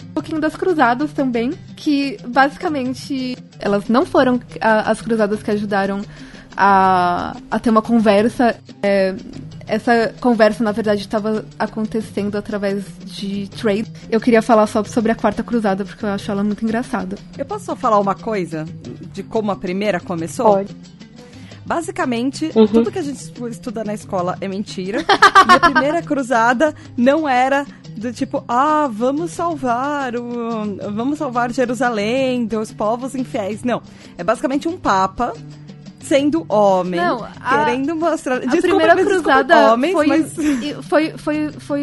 [0.09, 6.01] um pouquinho das cruzadas também, que basicamente elas não foram as cruzadas que ajudaram
[6.57, 8.59] a, a ter uma conversa.
[8.81, 9.15] É,
[9.69, 13.89] essa conversa, na verdade, estava acontecendo através de trade.
[14.09, 17.15] Eu queria falar só sobre a Quarta Cruzada, porque eu acho ela muito engraçada.
[17.37, 18.65] Eu posso só falar uma coisa
[19.13, 20.53] de como a primeira começou?
[20.53, 20.75] Pode.
[21.63, 22.65] Basicamente, uhum.
[22.65, 25.05] tudo que a gente estuda na escola é mentira.
[25.47, 27.63] e a primeira cruzada não era
[27.95, 33.63] do tipo, ah, vamos salvar o, vamos salvar Jerusalém dos povos infiéis.
[33.63, 33.83] Não,
[34.17, 35.31] é basicamente um papa
[36.09, 38.37] sendo homem, não, a, querendo mostrar.
[38.37, 40.33] A desculpa, primeira cruzada homens, foi, mas...
[40.89, 41.81] foi, foi, foi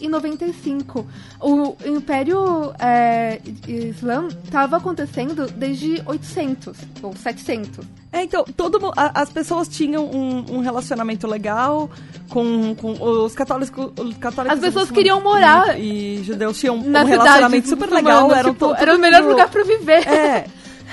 [0.00, 1.06] em 95.
[1.40, 7.84] O Império é, Islã estava acontecendo desde 800 ou 700.
[8.10, 11.90] É, então, todo as pessoas tinham um, um relacionamento legal
[12.30, 13.92] com, com os católicos.
[13.98, 15.78] Os católicos as pessoas queriam morar.
[15.78, 18.32] E, e judeus tinham um relacionamento super legal.
[18.32, 20.08] Era, tipo, era o melhor lugar para viver.
[20.08, 20.46] É.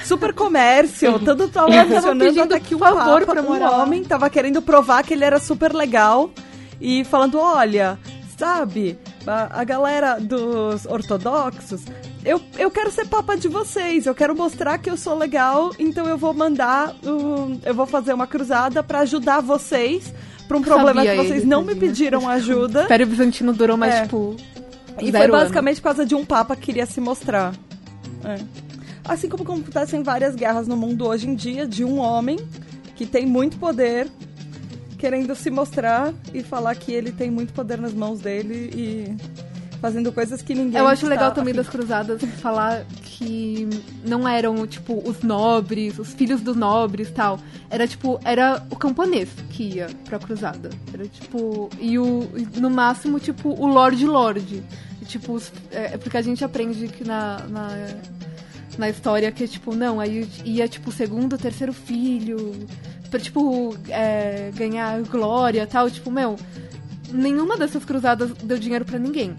[0.04, 5.04] super comércio, tudo tava funcionando até que um favor para um homem tava querendo provar
[5.04, 6.30] que ele era super legal
[6.80, 7.98] e falando, olha,
[8.38, 11.82] sabe, a, a galera dos ortodoxos,
[12.24, 16.08] eu, eu quero ser papa de vocês, eu quero mostrar que eu sou legal, então
[16.08, 20.14] eu vou mandar, um, eu vou fazer uma cruzada para ajudar vocês
[20.48, 22.82] para um problema Sabia que vocês ele, não me pediram ajuda.
[22.84, 24.02] O Império Bizantino durou mais, é.
[24.04, 24.36] tipo.
[25.02, 25.82] E foi basicamente ano.
[25.82, 27.54] por causa de um papa que queria se mostrar.
[28.24, 28.38] É.
[29.06, 32.40] Assim como acontecem várias guerras no mundo hoje em dia, de um homem
[32.96, 34.08] que tem muito poder
[34.98, 39.16] querendo se mostrar e falar que ele tem muito poder nas mãos dele e
[39.80, 43.70] fazendo coisas que ninguém Eu acho legal também das cruzadas falar que
[44.06, 47.40] não eram, tipo, os nobres, os filhos dos nobres tal.
[47.70, 50.70] Era, tipo, era o camponês que ia pra cruzada.
[50.94, 52.28] Era, tipo, e o,
[52.58, 54.64] no máximo, tipo, o Lorde Lorde.
[55.06, 55.40] Tipo,
[55.72, 57.70] é, é porque a gente aprende que na, na
[58.78, 62.68] na história que, tipo, não, aí ia, tipo, segundo, terceiro filho,
[63.10, 65.90] pra, tipo, é, ganhar glória e tal.
[65.90, 66.36] Tipo, meu,
[67.12, 69.36] nenhuma dessas cruzadas deu dinheiro para ninguém.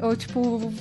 [0.00, 0.72] Ou, tipo,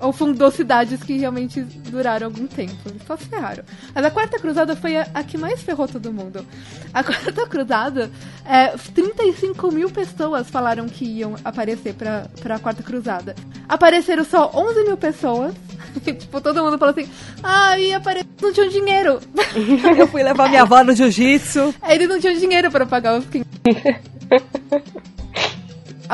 [0.00, 2.74] ou fundou cidades que realmente duraram algum tempo.
[3.06, 3.64] Só se ferraram.
[3.94, 6.44] Mas a Quarta Cruzada foi a, a, que mais ferrou todo mundo.
[6.92, 8.10] A Quarta Cruzada,
[8.44, 13.34] é, 35 mil pessoas falaram que iam aparecer pra, pra Quarta Cruzada.
[13.68, 15.54] Apareceram só 11 mil pessoas.
[16.04, 17.08] tipo, todo mundo falou assim:
[17.42, 19.20] ah, ia aparecer, não tinham dinheiro.
[19.98, 21.74] Eu fui levar minha avó no jiu-jitsu.
[21.88, 23.24] Eles não tinham dinheiro para pagar os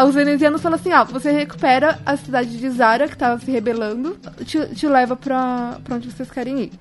[0.07, 4.18] os venezianos falam assim: ah, você recupera a cidade de Zara, que tava se rebelando,
[4.45, 6.72] te, te leva pra, pra onde vocês querem ir.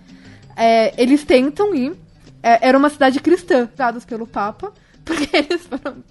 [0.55, 1.93] É, eles tentam ir.
[2.41, 4.71] É, era uma cidade cristã, dados pelo Papa,
[5.03, 6.03] porque eles foram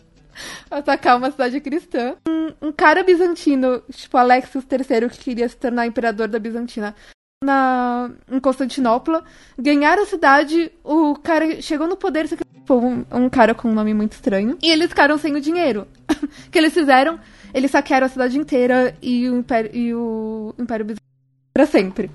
[0.70, 2.16] atacar uma cidade cristã.
[2.28, 6.94] Um, um, cara bizantino, tipo Alexios III, que queria se tornar imperador da Bizantina,
[7.42, 9.22] na, em Constantinopla,
[9.56, 13.94] ganharam a cidade, o cara chegou no poder, tipo, um, um cara com um nome
[13.94, 15.86] muito estranho, e eles ficaram sem o dinheiro.
[16.50, 17.18] Que eles fizeram?
[17.54, 21.08] Eles saquearam a cidade inteira e o Império, Império Bizantino
[21.52, 22.10] para sempre.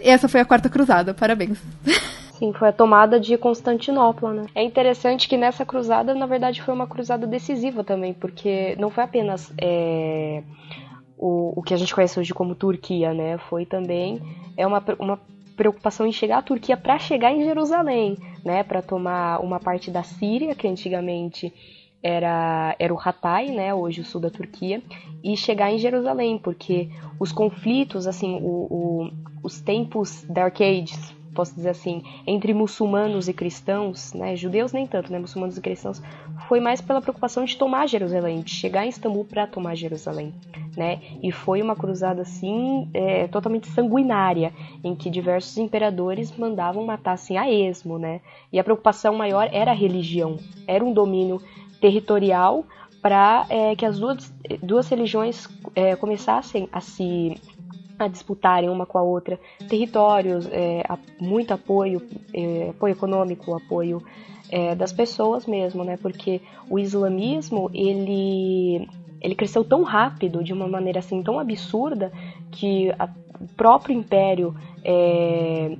[0.00, 1.58] E essa foi a Quarta Cruzada, parabéns.
[2.38, 4.46] Sim, foi a tomada de Constantinopla, né?
[4.54, 9.02] É interessante que nessa cruzada, na verdade, foi uma cruzada decisiva também, porque não foi
[9.02, 10.44] apenas é,
[11.18, 13.38] o, o que a gente conhece hoje como Turquia, né?
[13.38, 14.20] Foi também
[14.56, 15.20] é uma, uma
[15.56, 18.62] preocupação em chegar à Turquia para chegar em Jerusalém, né?
[18.62, 21.52] Para tomar uma parte da Síria, que antigamente
[22.02, 24.80] era, era o Hatay, né, hoje o sul da Turquia,
[25.22, 26.88] e chegar em Jerusalém, porque
[27.18, 29.10] os conflitos, assim, o, o,
[29.42, 35.12] os tempos Dark Ages posso dizer assim, entre muçulmanos e cristãos, né, judeus nem tanto,
[35.12, 36.02] né, muçulmanos e cristãos,
[36.48, 40.34] foi mais pela preocupação de tomar Jerusalém, de chegar em Istambul para tomar Jerusalém,
[40.76, 47.12] né, e foi uma cruzada assim é, totalmente sanguinária, em que diversos imperadores mandavam matar
[47.12, 48.20] assim a esmo, né,
[48.52, 51.40] e a preocupação maior era a religião, era um domínio
[51.80, 52.64] territorial
[53.00, 57.40] para é, que as duas, duas religiões é, começassem a se
[57.98, 59.38] a disputarem uma com a outra
[59.68, 60.82] territórios, é,
[61.20, 64.02] muito apoio, é, apoio econômico, apoio
[64.50, 65.96] é, das pessoas mesmo, né?
[65.96, 66.40] Porque
[66.70, 68.88] o islamismo ele
[69.20, 72.12] ele cresceu tão rápido, de uma maneira assim tão absurda,
[72.52, 73.08] que a,
[73.40, 75.76] o próprio império é,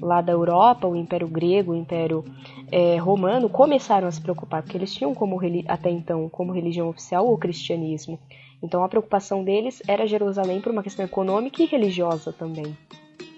[0.00, 2.24] lá da Europa, o Império Grego, o Império
[2.72, 5.38] é, Romano, começaram a se preocupar, porque eles tinham como
[5.68, 8.18] até então como religião oficial o cristianismo.
[8.62, 12.76] Então a preocupação deles era Jerusalém por uma questão econômica e religiosa também.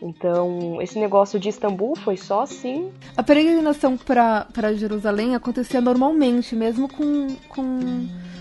[0.03, 2.91] Então, esse negócio de Istambul foi só assim.
[3.17, 7.63] A peregrinação para Jerusalém acontecia normalmente, mesmo com, com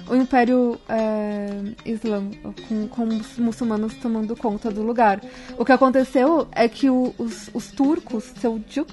[0.09, 1.47] o Império é,
[1.85, 5.21] Islâmico, com, com os muçulmanos tomando conta do lugar.
[5.55, 8.91] O que aconteceu é que o, os, os turcos, Seljuk,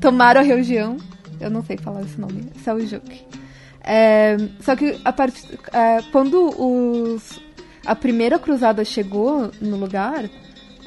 [0.00, 0.96] tomaram a região.
[1.40, 3.24] Eu não sei falar esse nome, Seljuk.
[3.90, 5.34] É, só que a part,
[5.72, 7.40] é, quando os,
[7.86, 10.28] a primeira cruzada chegou no lugar,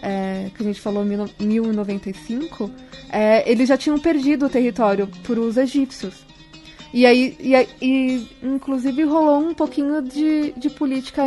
[0.03, 2.69] é, que a gente falou em 1095,
[3.09, 6.23] é, eles já tinham perdido o território por os egípcios.
[6.93, 11.23] E aí, e, e inclusive rolou um pouquinho de, de política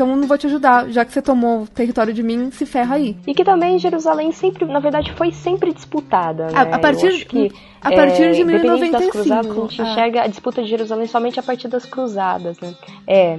[0.00, 2.94] então não vou te ajudar, já que você tomou o território de mim, se ferra
[2.94, 3.14] aí.
[3.26, 6.52] E que também Jerusalém sempre, na verdade, foi sempre disputada, né?
[6.54, 8.98] A, a partir, que, a partir é, de 1095.
[8.98, 9.84] Das cruzadas, a gente é.
[9.84, 12.74] enxerga a disputa de Jerusalém somente a partir das cruzadas, né?
[13.06, 13.38] É.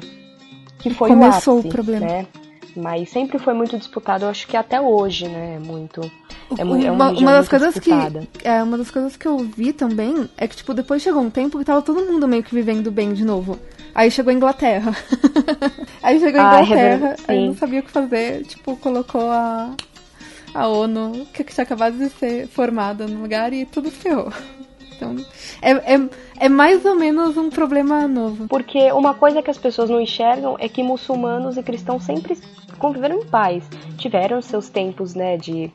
[0.78, 2.06] Que foi Começou o, ápice, o problema.
[2.06, 2.28] Né?
[2.76, 5.58] Mas sempre foi muito disputado, eu acho que até hoje, né?
[5.66, 6.00] Muito.
[6.56, 8.28] É, uma, é uma, uma das coisas disputada.
[8.32, 11.30] que é uma das coisas que eu vi também é que tipo depois chegou um
[11.30, 13.58] tempo que tava todo mundo meio que vivendo bem de novo.
[13.94, 14.96] Aí chegou a Inglaterra.
[16.02, 19.30] aí chegou a ah, é Inglaterra, ah, aí não sabia o que fazer, tipo, colocou
[19.30, 19.76] a,
[20.54, 24.32] a ONU, que tinha acabado de ser formada no lugar, e tudo ferrou.
[24.96, 25.16] Então,
[25.62, 28.48] é, é, é mais ou menos um problema novo.
[28.48, 32.38] Porque uma coisa que as pessoas não enxergam é que muçulmanos e cristãos sempre
[32.78, 33.64] conviveram em paz.
[33.98, 35.72] Tiveram seus tempos, né, de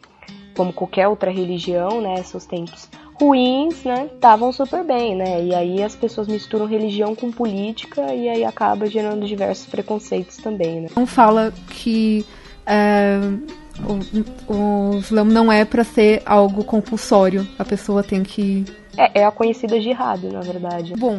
[0.57, 2.89] como qualquer outra religião, né, seus tempos
[3.21, 5.43] ruins, né, estavam super bem, né?
[5.43, 10.83] E aí as pessoas misturam religião com política e aí acaba gerando diversos preconceitos também,
[10.83, 10.89] né?
[10.95, 12.27] Não fala que
[12.67, 13.19] é,
[14.49, 17.47] o, o Islã não é para ser algo compulsório.
[17.59, 18.65] A pessoa tem que
[18.97, 20.95] é, é a conhecida jihad, na verdade.
[20.97, 21.19] Bom,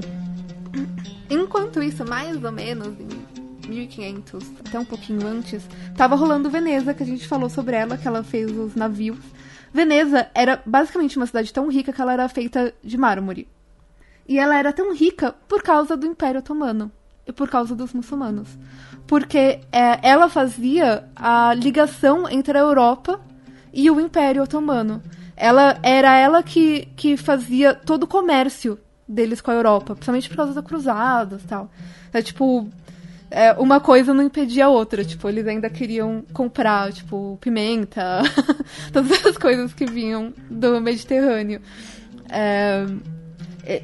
[1.29, 7.03] enquanto isso, mais ou menos em 1500, até um pouquinho antes, tava rolando Veneza, que
[7.03, 9.19] a gente falou sobre ela, que ela fez os navios
[9.77, 13.47] Veneza era basicamente uma cidade tão rica que ela era feita de mármore.
[14.27, 16.91] E ela era tão rica por causa do Império Otomano
[17.27, 18.49] e por causa dos muçulmanos.
[19.05, 23.21] Porque é, ela fazia a ligação entre a Europa
[23.71, 24.99] e o Império Otomano.
[25.35, 30.37] Ela era ela que, que fazia todo o comércio deles com a Europa, principalmente por
[30.37, 31.69] causa das cruzadas e tal.
[32.11, 32.67] É tipo,
[33.29, 35.03] é, uma coisa não impedia a outra.
[35.03, 38.21] Tipo, eles ainda queriam comprar, tipo, pimenta,
[38.91, 41.61] todas as coisas que vinham do Mediterrâneo.
[42.29, 42.85] É,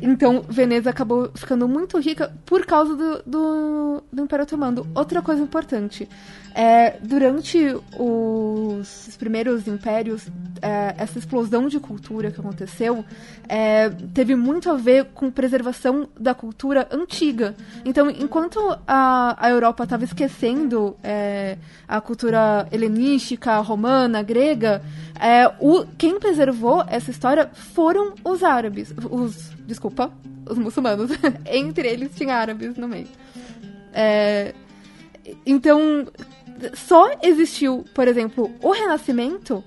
[0.02, 4.88] então, Veneza acabou ficando muito rica por causa do, do, do Império Otomano.
[4.96, 6.08] Outra coisa importante,
[6.56, 10.28] é, durante os primeiros impérios,
[10.62, 13.04] é, essa explosão de cultura que aconteceu
[13.50, 17.54] é, teve muito a ver com preservação da cultura antiga.
[17.84, 21.58] Então, enquanto a, a Europa estava esquecendo é,
[21.88, 24.82] a cultura helenística, romana, grega,
[25.20, 30.12] é, o, quem preservou essa história foram os árabes, os desculpa,
[30.50, 31.12] os muçulmanos.
[31.46, 33.08] Entre eles tinha árabes no meio.
[33.94, 34.54] É,
[35.46, 36.08] então,
[36.74, 39.64] só existiu, por exemplo, o Renascimento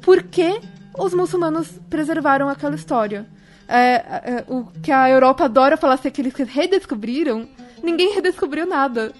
[0.00, 0.60] porque
[0.98, 3.26] os muçulmanos preservaram aquela história.
[3.68, 7.48] É, é, o que a Europa adora falar assim, que eles redescobriram,
[7.82, 9.12] ninguém redescobriu nada.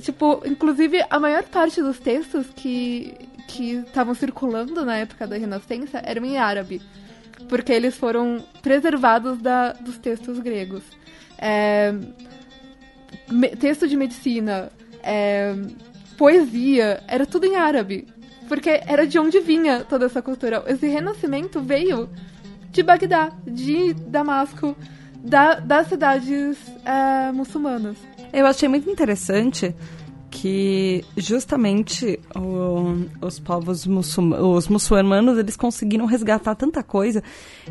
[0.00, 3.14] Tipo, inclusive, a maior parte dos textos que
[3.50, 6.80] que estavam circulando na época da Renascença eram em árabe,
[7.48, 10.82] porque eles foram preservados da, dos textos gregos.
[11.38, 11.92] É,
[13.30, 14.70] me, texto de medicina,
[15.02, 15.54] é,
[16.16, 18.06] poesia, era tudo em árabe.
[18.48, 20.64] Porque era de onde vinha toda essa cultura.
[20.66, 22.10] Esse renascimento veio
[22.70, 24.76] de Bagdá, de Damasco,
[25.22, 27.96] da, das cidades é, muçulmanas.
[28.32, 29.74] Eu achei muito interessante
[30.40, 37.22] que justamente o, os povos muçulmanos, os muçulmanos, eles conseguiram resgatar tanta coisa.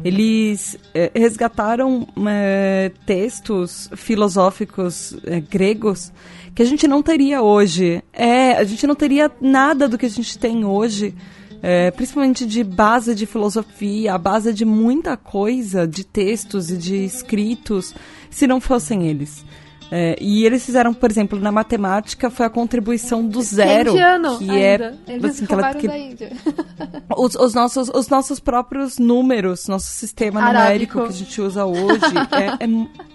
[0.03, 6.11] Eles é, resgataram é, textos filosóficos é, gregos
[6.53, 8.03] que a gente não teria hoje.
[8.13, 11.15] É, a gente não teria nada do que a gente tem hoje.
[11.63, 17.03] É, principalmente de base de filosofia, a base de muita coisa, de textos e de
[17.03, 17.95] escritos,
[18.29, 19.43] se não fossem eles.
[19.91, 24.49] É, e eles fizeram, por exemplo, na matemática foi a contribuição do zero, Indiano que
[24.51, 24.97] ainda.
[25.07, 26.31] é Eles assim, que ela- que- da Índia.
[27.17, 30.63] os, os nossos, os nossos próprios números, nosso sistema Arábico.
[30.63, 31.99] numérico que a gente usa hoje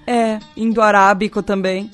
[0.07, 1.91] é, é, é indo-arábico também.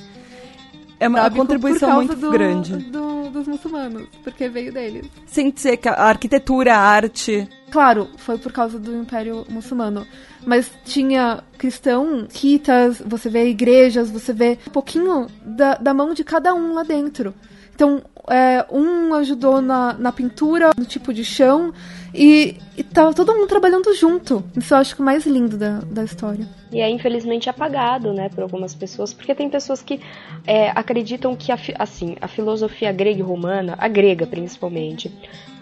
[1.01, 2.76] É uma Arábico contribuição muito do- grande.
[2.76, 5.07] do- dos muçulmanos, porque veio deles.
[5.26, 10.05] Sem dizer que a arquitetura, a arte, Claro, foi por causa do Império Muçulmano.
[10.44, 16.24] Mas tinha cristão, quitas, você vê igrejas, você vê um pouquinho da, da mão de
[16.24, 17.32] cada um lá dentro.
[17.72, 21.72] Então, é, um ajudou na, na pintura, no tipo de chão,
[22.14, 24.45] e, e tava todo mundo trabalhando junto.
[24.57, 26.47] Isso eu acho que é o mais lindo da, da história.
[26.72, 30.01] E é infelizmente apagado, né, por algumas pessoas, porque tem pessoas que
[30.47, 35.12] é, acreditam que a, assim, a filosofia grega e romana, a grega principalmente,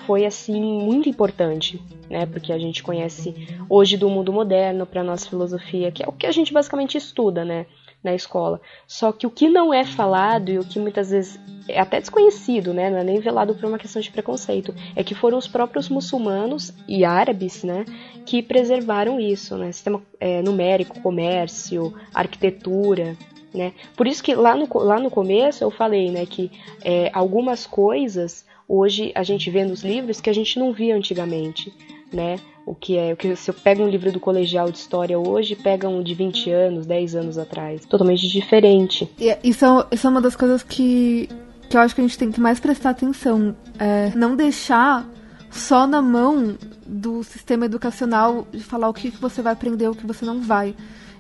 [0.07, 3.35] foi assim muito importante, né, porque a gente conhece
[3.69, 7.45] hoje do mundo moderno para nossa filosofia, que é o que a gente basicamente estuda,
[7.45, 7.67] né,
[8.03, 8.61] na escola.
[8.87, 11.39] Só que o que não é falado e o que muitas vezes
[11.69, 15.15] é até desconhecido, né, não é nem velado por uma questão de preconceito, é que
[15.15, 17.85] foram os próprios muçulmanos e árabes, né,
[18.25, 19.73] que preservaram isso, né?
[19.73, 23.17] Sistema é, numérico, comércio, arquitetura,
[23.55, 23.73] né?
[23.97, 26.51] Por isso que lá no, lá no começo eu falei, né, que
[26.85, 31.73] é, algumas coisas hoje a gente vê nos livros que a gente não via antigamente,
[32.13, 32.37] né?
[32.69, 35.57] O que é, o que se eu pego um livro do colegial de história hoje,
[35.57, 39.11] pega um de 20 anos, 10 anos atrás, totalmente diferente.
[39.19, 41.31] E isso, é- isso é uma das coisas que,
[41.71, 43.57] que eu acho que a gente tem que mais prestar atenção.
[43.79, 45.09] É não deixar
[45.51, 50.07] só na mão do sistema educacional de falar o que, você vai aprender, o que
[50.07, 50.75] você não vai.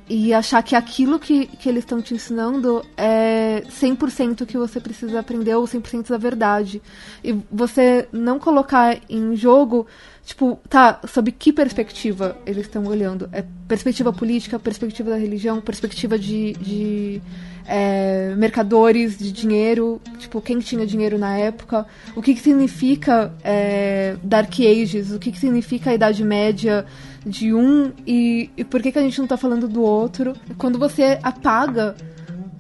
[0.09, 5.21] E achar que aquilo que, que eles estão te ensinando é 100% que você precisa
[5.21, 6.81] aprender ou 100% da verdade.
[7.23, 9.87] E você não colocar em jogo,
[10.25, 13.29] tipo, tá, sob que perspectiva eles estão olhando?
[13.33, 17.23] É perspectiva política, perspectiva da religião, perspectiva de, de
[17.69, 21.87] é, mercadores, de dinheiro, tipo, quem tinha dinheiro na época,
[22.17, 26.87] o que, que significa é, Dark Ages, o que, que significa a Idade Média
[27.25, 30.35] de um e, e por que, que a gente não tá falando do outro.
[30.57, 31.95] Quando você apaga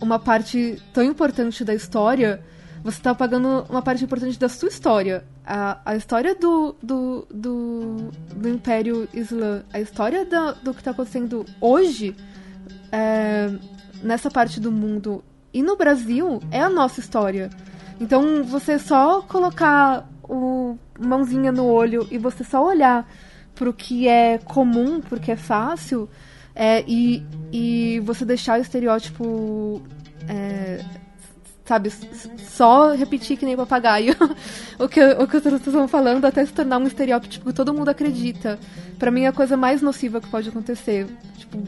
[0.00, 2.42] uma parte tão importante da história,
[2.82, 5.24] você tá apagando uma parte importante da sua história.
[5.44, 10.90] A, a história do, do, do, do Império Islã, a história da, do que tá
[10.90, 12.14] acontecendo hoje
[12.92, 13.50] é,
[14.02, 17.50] nessa parte do mundo e no Brasil é a nossa história.
[18.00, 23.08] Então você só colocar o mãozinha no olho e você só olhar
[23.58, 26.08] pro que é comum, pro que é fácil,
[26.54, 29.82] é, e, e você deixar o estereótipo.
[30.28, 30.80] é,
[31.64, 31.90] sabe,
[32.38, 34.14] só repetir que nem papagaio
[34.80, 37.74] o que, o que as pessoas estão falando até se tornar um estereótipo que todo
[37.74, 38.58] mundo acredita.
[38.98, 41.06] Pra mim é a coisa mais nociva que pode acontecer.
[41.36, 41.62] Tipo,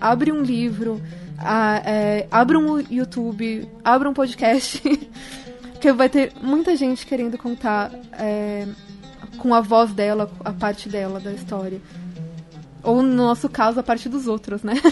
[0.00, 1.00] abre um livro,
[1.38, 4.82] a- é, abre um YouTube, abre um podcast,
[5.80, 8.66] que vai ter muita gente querendo contar é,
[9.36, 11.80] com a voz dela, a parte dela da história.
[12.82, 14.74] Ou no nosso caso, a parte dos outros, né?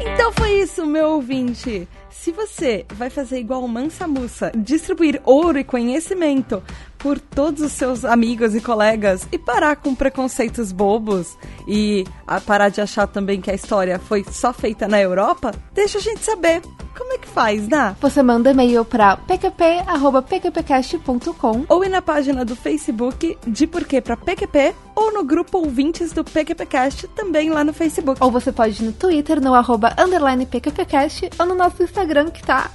[0.00, 1.88] Então foi isso, meu ouvinte.
[2.10, 6.62] Se você vai fazer igual Mansa Mussa, distribuir ouro e conhecimento
[6.98, 12.04] por todos os seus amigos e colegas e parar com preconceitos bobos e
[12.46, 16.24] parar de achar também que a história foi só feita na Europa, deixa a gente
[16.24, 16.62] saber.
[16.96, 17.94] Como é que faz, Ná?
[18.00, 24.74] Você manda e-mail pra pqp.pqpcast.com Ou ir na página do Facebook de Porquê pra PQP
[24.96, 28.20] ou no grupo Ouvintes do PQPcast também lá no Facebook.
[28.20, 32.42] Ou você pode ir no Twitter, no arroba underline PQPcast, ou no nosso Instagram, que
[32.42, 32.68] tá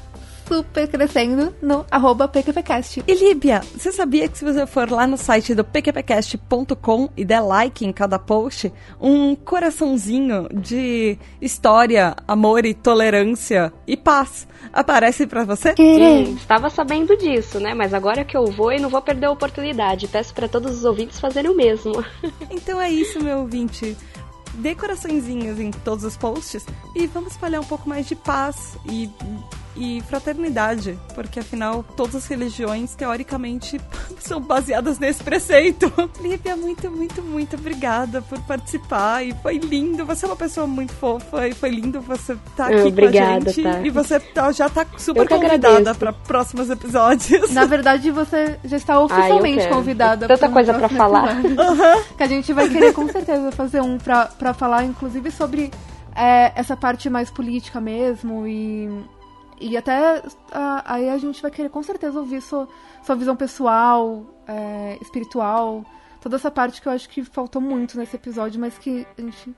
[0.54, 3.04] super crescendo, no arroba PQPcast.
[3.08, 7.39] E Líbia, você sabia que se você for lá no site do pqpcast.com e der
[7.39, 15.43] like em cada post, um coraçãozinho de história, amor e tolerância e paz aparece pra
[15.43, 15.74] você?
[15.76, 17.74] Sim, estava sabendo disso, né?
[17.74, 20.08] Mas agora que eu vou e não vou perder a oportunidade.
[20.08, 21.93] Peço para todos os ouvintes fazerem o mesmo.
[22.49, 23.97] Então é isso, meu ouvinte.
[24.56, 29.10] Dê coraçõezinhos em todos os posts e vamos espalhar um pouco mais de paz e
[29.76, 33.80] e fraternidade, porque afinal todas as religiões teoricamente
[34.19, 35.91] são baseadas nesse preceito.
[36.21, 40.05] Lívia, muito, muito, muito obrigada por participar e foi lindo.
[40.05, 43.49] Você é uma pessoa muito fofa e foi lindo você estar tá aqui obrigada, com
[43.49, 43.63] a gente.
[43.63, 43.82] Tá.
[43.82, 47.51] E você tá, já tá super convidada para próximos episódios.
[47.51, 50.28] Na verdade, você já está oficialmente ah, convidada.
[50.28, 51.38] Tanta coisa para falar.
[51.38, 51.55] Uhum.
[52.17, 55.71] Que a gente vai querer com certeza fazer um para falar, inclusive, sobre
[56.15, 58.89] é, essa parte mais política mesmo e
[59.64, 62.68] e até a, aí a gente vai querer com certeza ouvir sua,
[63.01, 65.86] sua visão pessoal, é, espiritual,
[66.20, 69.45] toda essa parte que eu acho que faltou muito nesse episódio, mas que a gente,
[69.45, 69.55] como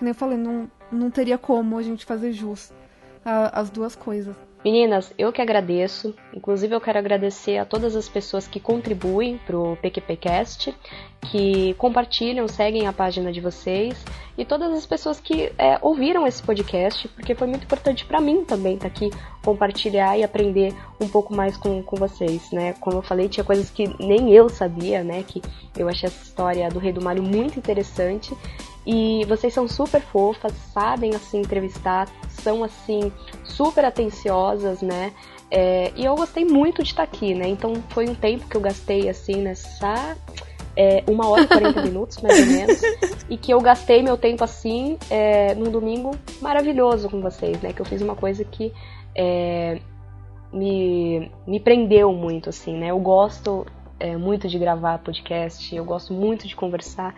[0.00, 2.72] nem eu falei, não, não teria como a gente fazer jus
[3.24, 4.34] às duas coisas.
[4.64, 6.14] Meninas, eu que agradeço.
[6.34, 10.74] Inclusive, eu quero agradecer a todas as pessoas que contribuem pro PQPcast,
[11.30, 14.04] que compartilham, seguem a página de vocês
[14.36, 18.44] e todas as pessoas que é, ouviram esse podcast, porque foi muito importante para mim
[18.44, 19.10] também estar tá aqui
[19.44, 22.74] compartilhar e aprender um pouco mais com, com vocês, né?
[22.80, 25.22] Como eu falei, tinha coisas que nem eu sabia, né?
[25.22, 25.40] Que
[25.76, 28.36] eu achei essa história do Rei do Malho muito interessante
[28.90, 33.12] e vocês são super fofas, sabem assim entrevistar, são assim
[33.44, 35.12] super atenciosas, né?
[35.50, 37.46] É, e eu gostei muito de estar aqui, né?
[37.48, 40.16] Então foi um tempo que eu gastei assim nessa
[40.74, 42.80] é, uma hora e 40 minutos, mais ou menos,
[43.28, 47.74] e que eu gastei meu tempo assim é, num domingo maravilhoso com vocês, né?
[47.74, 48.72] Que eu fiz uma coisa que
[49.14, 49.82] é,
[50.50, 52.90] me, me prendeu muito, assim, né?
[52.90, 53.66] Eu gosto
[54.00, 57.14] é, muito de gravar podcast, eu gosto muito de conversar.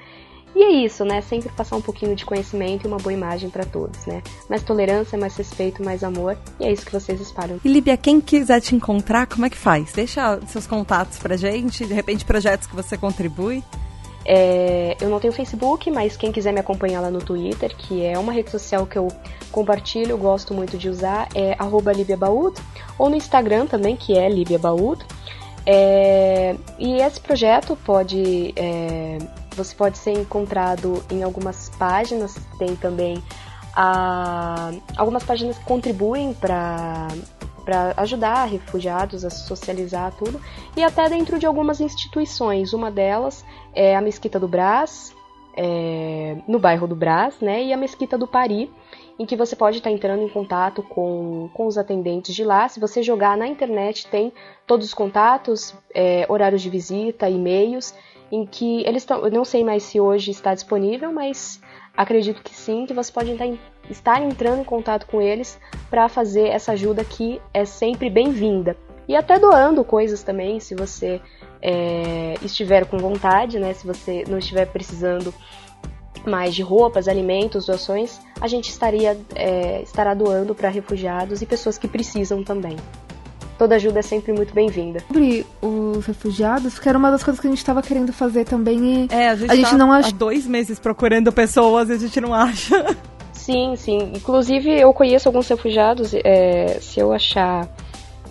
[0.55, 1.21] E é isso, né?
[1.21, 4.23] Sempre passar um pouquinho de conhecimento e uma boa imagem para todos, né?
[4.49, 6.37] Mais tolerância, mais respeito, mais amor.
[6.59, 7.61] E é isso que vocês espalham.
[7.65, 9.93] E Líbia, quem quiser te encontrar, como é que faz?
[9.93, 13.63] Deixa seus contatos pra gente, de repente projetos que você contribui.
[14.25, 18.19] É, eu não tenho Facebook, mas quem quiser me acompanhar lá no Twitter, que é
[18.19, 19.09] uma rede social que eu
[19.51, 21.57] compartilho, gosto muito de usar, é
[21.97, 22.61] @libiabaúd,
[22.99, 25.05] ou no Instagram também, que é libiabaúd.
[25.65, 29.19] É, e esse projeto pode é,
[29.57, 33.23] você pode ser encontrado em algumas páginas, tem também
[33.75, 37.09] a, algumas páginas que contribuem para
[37.65, 40.41] para ajudar refugiados a socializar tudo
[40.75, 42.73] e até dentro de algumas instituições.
[42.73, 43.45] Uma delas
[43.75, 45.15] é a Mesquita do Brás,
[45.57, 48.71] é, no bairro do Brás, né, e a Mesquita do Pari,
[49.19, 52.67] em que você pode estar entrando em contato com, com os atendentes de lá.
[52.67, 54.33] Se você jogar na internet, tem
[54.67, 57.95] todos os contatos, é, horários de visita, e-mails
[58.31, 59.25] em que eles estão.
[59.25, 61.61] Eu não sei mais se hoje está disponível, mas
[61.97, 63.37] acredito que sim, que você pode
[63.89, 65.59] estar entrando em contato com eles
[65.89, 68.77] para fazer essa ajuda que é sempre bem-vinda.
[69.09, 71.21] E até doando coisas também, se você
[71.61, 73.73] é, estiver com vontade, né?
[73.75, 75.35] Se você não estiver precisando
[76.25, 81.79] mais de roupas, alimentos, doações, a gente estaria é, estará doando para refugiados e pessoas
[81.79, 82.77] que precisam também
[83.61, 85.01] toda ajuda é sempre muito bem-vinda.
[85.01, 89.05] Sobre os refugiados, que era uma das coisas que a gente estava querendo fazer também
[89.05, 90.09] e é, a gente, a gente tá não acha...
[90.09, 92.97] há dois meses procurando pessoas e a gente não acha.
[93.35, 94.13] Sim, sim.
[94.17, 97.69] Inclusive, eu conheço alguns refugiados, é, se eu achar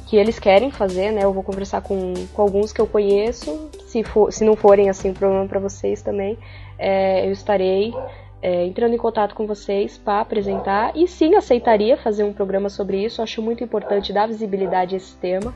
[0.07, 1.23] que eles querem fazer, né?
[1.23, 3.69] Eu vou conversar com, com alguns que eu conheço.
[3.85, 6.39] Se, for, se não forem assim um problema para vocês também,
[6.79, 7.93] é, eu estarei
[8.41, 13.03] é, entrando em contato com vocês para apresentar e sim aceitaria fazer um programa sobre
[13.03, 13.21] isso.
[13.21, 15.53] acho muito importante dar visibilidade a esse tema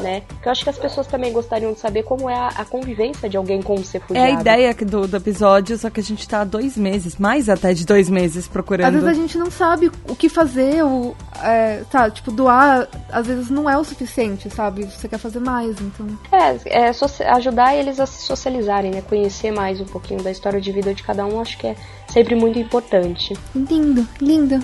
[0.00, 0.22] né?
[0.42, 3.28] Que eu acho que as pessoas também gostariam de saber como é a, a convivência
[3.28, 4.14] de alguém com um refugiado.
[4.14, 7.48] É a ideia do, do episódio, só que a gente tá há dois meses, mais
[7.48, 8.86] até de dois meses procurando.
[8.86, 13.26] Às vezes a gente não sabe o que fazer, o, é, tá, tipo, doar às
[13.26, 14.84] vezes não é o suficiente, sabe?
[14.84, 16.06] Você quer fazer mais, então.
[16.32, 19.02] É, é ajudar eles a se socializarem, né?
[19.02, 21.76] Conhecer mais um pouquinho da história de vida de cada um, acho que é
[22.08, 23.36] sempre muito importante.
[23.54, 24.62] Lindo, lindo.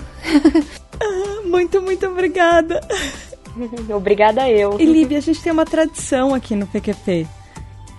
[1.45, 2.81] muito, muito obrigada.
[3.95, 4.79] Obrigada eu.
[4.79, 7.27] E Lívia, a gente tem uma tradição aqui no PQP.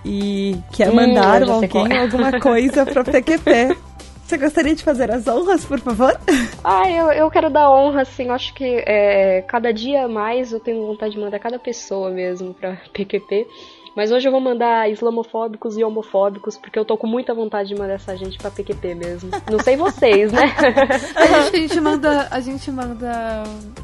[0.03, 2.01] E que é hum, mandar alguém é.
[2.01, 3.77] alguma coisa para PQP.
[4.25, 6.17] Você gostaria de fazer as honras, por favor?
[6.63, 8.27] Ah, eu, eu quero dar honra, assim.
[8.27, 12.53] Eu acho que é, cada dia mais eu tenho vontade de mandar cada pessoa mesmo
[12.53, 13.45] pra PQP.
[13.95, 17.75] Mas hoje eu vou mandar islamofóbicos e homofóbicos, porque eu tô com muita vontade de
[17.75, 19.29] mandar essa gente pra PQP mesmo.
[19.49, 20.55] Não sei vocês, né?
[21.15, 22.27] a, gente, a gente manda.
[22.31, 23.43] A gente manda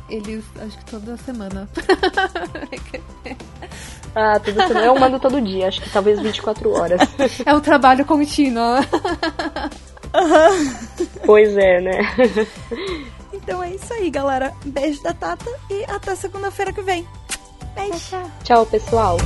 [0.10, 1.68] eles, acho que toda semana.
[4.16, 4.86] ah, toda semana.
[4.86, 7.02] Eu mando todo dia, acho que talvez 24 horas.
[7.46, 8.78] É um trabalho contínuo.
[11.26, 12.00] Pois é, né?
[13.34, 14.54] Então é isso aí, galera.
[14.66, 17.06] Beijo da Tata e até segunda-feira que vem.
[17.76, 18.16] Beijo.
[18.44, 19.18] Tchau, pessoal.